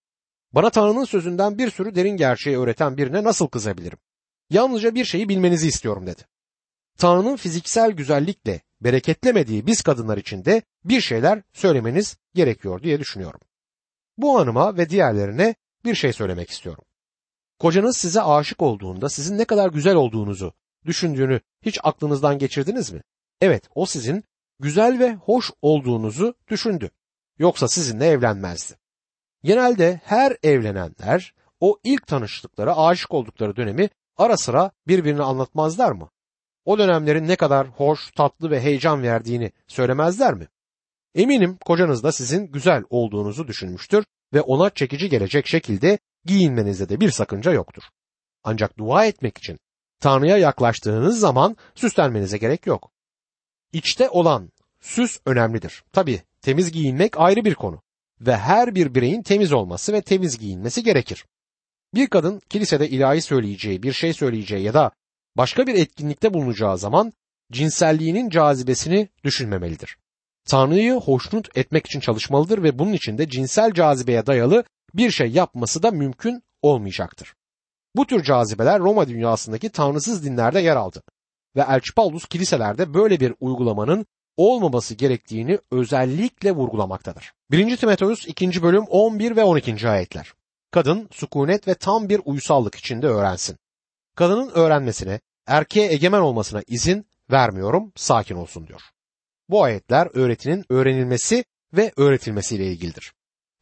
Bana 0.53 0.70
Tanrı'nın 0.70 1.05
sözünden 1.05 1.59
bir 1.59 1.70
sürü 1.70 1.94
derin 1.94 2.16
gerçeği 2.16 2.59
öğreten 2.59 2.96
birine 2.96 3.25
nasıl 3.25 3.46
kızabilirim? 3.46 3.98
Yalnızca 4.51 4.94
bir 4.94 5.05
şeyi 5.05 5.29
bilmenizi 5.29 5.68
istiyorum 5.68 6.07
dedi. 6.07 6.22
Tanrı'nın 6.98 7.37
fiziksel 7.37 7.92
güzellikle 7.92 8.61
bereketlemediği 8.81 9.66
biz 9.66 9.83
kadınlar 9.83 10.18
için 10.18 10.44
de 10.44 10.62
bir 10.85 11.01
şeyler 11.01 11.42
söylemeniz 11.53 12.16
gerekiyor 12.35 12.83
diye 12.83 13.01
düşünüyorum. 13.01 13.40
Bu 14.18 14.38
hanıma 14.38 14.77
ve 14.77 14.90
diğerlerine 14.90 15.55
bir 15.85 15.94
şey 15.94 16.12
söylemek 16.12 16.51
istiyorum. 16.51 16.85
Kocanız 17.59 17.96
size 17.96 18.22
aşık 18.22 18.62
olduğunda 18.62 19.09
sizin 19.09 19.38
ne 19.38 19.44
kadar 19.44 19.70
güzel 19.70 19.94
olduğunuzu 19.94 20.53
düşündüğünü 20.87 21.40
hiç 21.62 21.79
aklınızdan 21.83 22.38
geçirdiniz 22.38 22.92
mi? 22.92 23.03
Evet, 23.40 23.68
o 23.75 23.87
sizin 23.87 24.25
güzel 24.61 24.99
ve 24.99 25.14
hoş 25.14 25.51
olduğunuzu 25.62 26.35
düşündü. 26.49 26.90
Yoksa 27.38 27.68
sizinle 27.68 28.07
evlenmezdi. 28.07 28.75
Genelde 29.45 30.01
her 30.05 30.37
evlenenler 30.42 31.35
o 31.61 31.79
ilk 31.85 32.07
tanıştıkları, 32.07 32.77
aşık 32.77 33.14
oldukları 33.14 33.57
dönemi 33.57 33.90
ara 34.16 34.37
sıra 34.37 34.71
birbirine 34.88 35.23
anlatmazlar 35.23 35.92
mı? 35.92 36.11
O 36.64 36.79
dönemlerin 36.79 37.29
ne 37.29 37.37
kadar 37.37 37.68
hoş, 37.68 38.11
tatlı 38.11 38.51
ve 38.51 38.61
heyecan 38.61 39.03
verdiğini 39.03 39.53
söylemezler 39.66 40.35
mi? 40.35 40.49
Eminim 41.14 41.59
kocanız 41.64 42.03
da 42.03 42.12
sizin 42.12 42.47
güzel 42.47 42.85
olduğunuzu 42.90 43.49
düşünmüştür 43.49 44.05
ve 44.35 44.40
ona 44.40 44.71
çekici 44.71 45.09
gelecek 45.09 45.47
şekilde 45.47 45.99
giyinmenizde 46.25 46.88
de 46.88 47.01
bir 47.01 47.11
sakınca 47.11 47.53
yoktur. 47.53 47.83
Ancak 48.45 48.79
dua 48.79 49.07
etmek 49.07 49.38
için 49.38 49.59
Tanrı'ya 50.03 50.38
yaklaştığınız 50.38 51.21
zaman 51.21 51.57
süslenmenize 51.75 52.38
gerek 52.38 52.67
yok. 52.67 52.91
İçte 53.73 54.09
olan 54.09 54.53
süs 54.81 55.19
önemlidir. 55.27 55.85
Tabi 55.93 56.23
temiz 56.41 56.73
giyinmek 56.73 57.21
ayrı 57.21 57.45
bir 57.45 57.55
konu 57.55 57.83
ve 58.21 58.37
her 58.37 58.75
bir 58.75 58.95
bireyin 58.95 59.23
temiz 59.23 59.53
olması 59.53 59.93
ve 59.93 60.03
temiz 60.03 60.38
giyinmesi 60.38 60.83
gerekir. 60.83 61.27
Bir 61.95 62.07
kadın 62.07 62.41
kilisede 62.49 62.88
ilahi 62.88 63.23
söyleyeceği, 63.23 63.83
bir 63.83 63.93
şey 63.93 64.12
söyleyeceği 64.12 64.62
ya 64.62 64.75
da 64.75 64.91
başka 65.37 65.67
bir 65.67 65.75
etkinlikte 65.75 66.35
bulunacağı 66.35 66.79
zaman 66.79 67.12
cinselliğinin 67.53 68.31
cazibesini 68.31 69.09
düşünmemelidir. 69.25 69.97
Tanrı'yı 70.45 70.95
hoşnut 70.95 71.57
etmek 71.57 71.87
için 71.87 72.01
çalışmalıdır 72.01 72.62
ve 72.62 72.79
bunun 72.79 72.93
için 72.93 73.19
de 73.19 73.29
cinsel 73.29 73.73
cazibeye 73.73 74.27
dayalı 74.27 74.65
bir 74.95 75.11
şey 75.11 75.31
yapması 75.31 75.83
da 75.83 75.91
mümkün 75.91 76.43
olmayacaktır. 76.62 77.35
Bu 77.96 78.07
tür 78.07 78.22
cazibeler 78.22 78.81
Roma 78.81 79.09
dünyasındaki 79.09 79.70
tanrısız 79.70 80.24
dinlerde 80.24 80.61
yer 80.61 80.76
aldı 80.76 81.02
ve 81.57 81.61
Elçi 81.61 81.94
Paulus 81.94 82.26
kiliselerde 82.26 82.94
böyle 82.94 83.20
bir 83.20 83.35
uygulamanın 83.40 84.07
olmaması 84.37 84.94
gerektiğini 84.94 85.59
özellikle 85.70 86.52
vurgulamaktadır. 86.52 87.33
1. 87.50 87.76
Timoteus 87.76 88.26
2. 88.26 88.62
bölüm 88.62 88.85
11 88.85 89.37
ve 89.37 89.44
12. 89.44 89.88
ayetler. 89.88 90.33
Kadın 90.70 91.09
sükunet 91.12 91.68
ve 91.68 91.74
tam 91.74 92.09
bir 92.09 92.20
uysallık 92.24 92.74
içinde 92.74 93.07
öğrensin. 93.07 93.57
Kadının 94.16 94.50
öğrenmesine, 94.55 95.20
erkeğe 95.46 95.92
egemen 95.92 96.20
olmasına 96.20 96.62
izin 96.66 97.07
vermiyorum, 97.31 97.92
sakin 97.96 98.35
olsun 98.35 98.66
diyor. 98.66 98.81
Bu 99.48 99.62
ayetler 99.62 100.09
öğretinin 100.14 100.64
öğrenilmesi 100.68 101.44
ve 101.72 101.92
öğretilmesiyle 101.96 102.66
ilgilidir. 102.66 103.12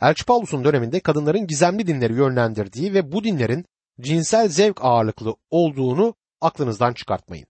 Elçi 0.01 0.25
Paulus'un 0.25 0.65
döneminde 0.65 1.01
kadınların 1.01 1.47
gizemli 1.47 1.87
dinleri 1.87 2.13
yönlendirdiği 2.13 2.95
ve 2.95 3.13
bu 3.13 3.25
dinlerin 3.25 3.67
cinsel 4.03 4.49
zevk 4.49 4.85
ağırlıklı 4.85 5.37
olduğunu 5.51 6.15
aklınızdan 6.41 6.93
çıkartmayın. 6.93 7.47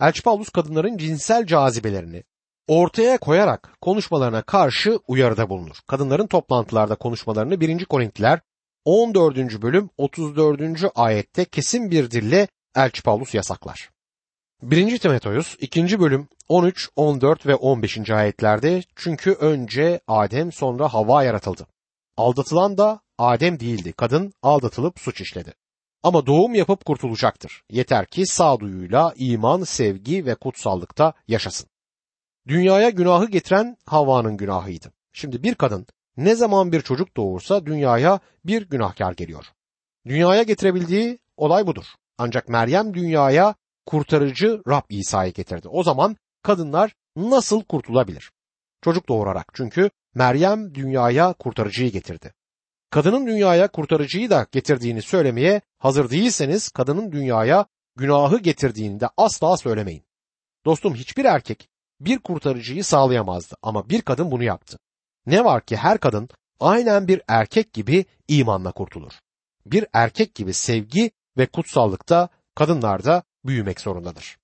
Elçi 0.00 0.22
Paulus 0.22 0.48
kadınların 0.48 0.96
cinsel 0.96 1.46
cazibelerini 1.46 2.22
ortaya 2.68 3.18
koyarak 3.18 3.76
konuşmalarına 3.80 4.42
karşı 4.42 4.98
uyarıda 5.08 5.48
bulunur. 5.48 5.76
Kadınların 5.86 6.26
toplantılarda 6.26 6.94
konuşmalarını 6.94 7.60
1. 7.60 7.84
Korintliler 7.84 8.40
14. 8.84 9.62
bölüm 9.62 9.90
34. 9.96 10.84
ayette 10.94 11.44
kesin 11.44 11.90
bir 11.90 12.10
dille 12.10 12.48
Elçi 12.76 13.02
Paulus 13.02 13.34
yasaklar. 13.34 13.90
1. 14.62 14.98
Timoteus 14.98 15.56
2. 15.60 16.00
bölüm 16.00 16.28
13, 16.48 16.88
14 16.96 17.46
ve 17.46 17.54
15. 17.54 18.10
ayetlerde 18.10 18.82
çünkü 18.96 19.32
önce 19.32 20.00
Adem 20.06 20.52
sonra 20.52 20.94
Havva 20.94 21.24
yaratıldı. 21.24 21.66
Aldatılan 22.16 22.78
da 22.78 23.00
Adem 23.18 23.60
değildi. 23.60 23.92
Kadın 23.92 24.32
aldatılıp 24.42 24.98
suç 24.98 25.20
işledi. 25.20 25.54
Ama 26.02 26.26
doğum 26.26 26.54
yapıp 26.54 26.84
kurtulacaktır. 26.84 27.62
Yeter 27.70 28.06
ki 28.06 28.26
sağduyuyla 28.26 29.12
iman, 29.16 29.64
sevgi 29.64 30.26
ve 30.26 30.34
kutsallıkta 30.34 31.12
yaşasın. 31.28 31.68
Dünyaya 32.48 32.90
günahı 32.90 33.26
getiren 33.26 33.76
Havva'nın 33.86 34.36
günahıydı. 34.36 34.92
Şimdi 35.12 35.42
bir 35.42 35.54
kadın 35.54 35.86
ne 36.16 36.34
zaman 36.34 36.72
bir 36.72 36.80
çocuk 36.80 37.16
doğursa 37.16 37.66
dünyaya 37.66 38.20
bir 38.44 38.68
günahkar 38.68 39.12
geliyor. 39.12 39.46
Dünyaya 40.06 40.42
getirebildiği 40.42 41.18
olay 41.36 41.66
budur. 41.66 41.84
Ancak 42.18 42.48
Meryem 42.48 42.94
dünyaya 42.94 43.54
kurtarıcı 43.86 44.62
Rab 44.68 44.82
İsa'yı 44.88 45.32
getirdi. 45.32 45.68
O 45.68 45.82
zaman 45.82 46.16
kadınlar 46.42 46.94
nasıl 47.16 47.64
kurtulabilir? 47.64 48.30
Çocuk 48.82 49.08
doğurarak 49.08 49.46
çünkü 49.54 49.90
Meryem 50.14 50.74
dünyaya 50.74 51.32
kurtarıcıyı 51.32 51.92
getirdi. 51.92 52.32
Kadının 52.90 53.26
dünyaya 53.26 53.68
kurtarıcıyı 53.68 54.30
da 54.30 54.46
getirdiğini 54.52 55.02
söylemeye 55.02 55.60
hazır 55.78 56.10
değilseniz 56.10 56.68
kadının 56.68 57.12
dünyaya 57.12 57.66
günahı 57.96 58.38
getirdiğini 58.38 59.00
de 59.00 59.08
asla 59.16 59.56
söylemeyin. 59.56 60.04
Dostum 60.64 60.94
hiçbir 60.94 61.24
erkek 61.24 61.68
bir 62.00 62.18
kurtarıcıyı 62.18 62.84
sağlayamazdı 62.84 63.54
ama 63.62 63.88
bir 63.88 64.02
kadın 64.02 64.30
bunu 64.30 64.44
yaptı. 64.44 64.78
Ne 65.26 65.44
var 65.44 65.64
ki 65.64 65.76
her 65.76 65.98
kadın 65.98 66.28
aynen 66.60 67.08
bir 67.08 67.22
erkek 67.28 67.72
gibi 67.72 68.04
imanla 68.28 68.72
kurtulur. 68.72 69.12
bir 69.66 69.86
erkek 69.92 70.34
gibi 70.34 70.54
sevgi 70.54 71.10
ve 71.38 71.46
kutsallıkta 71.46 72.28
kadınlarda 72.54 73.22
büyümek 73.44 73.80
zorundadır. 73.80 74.38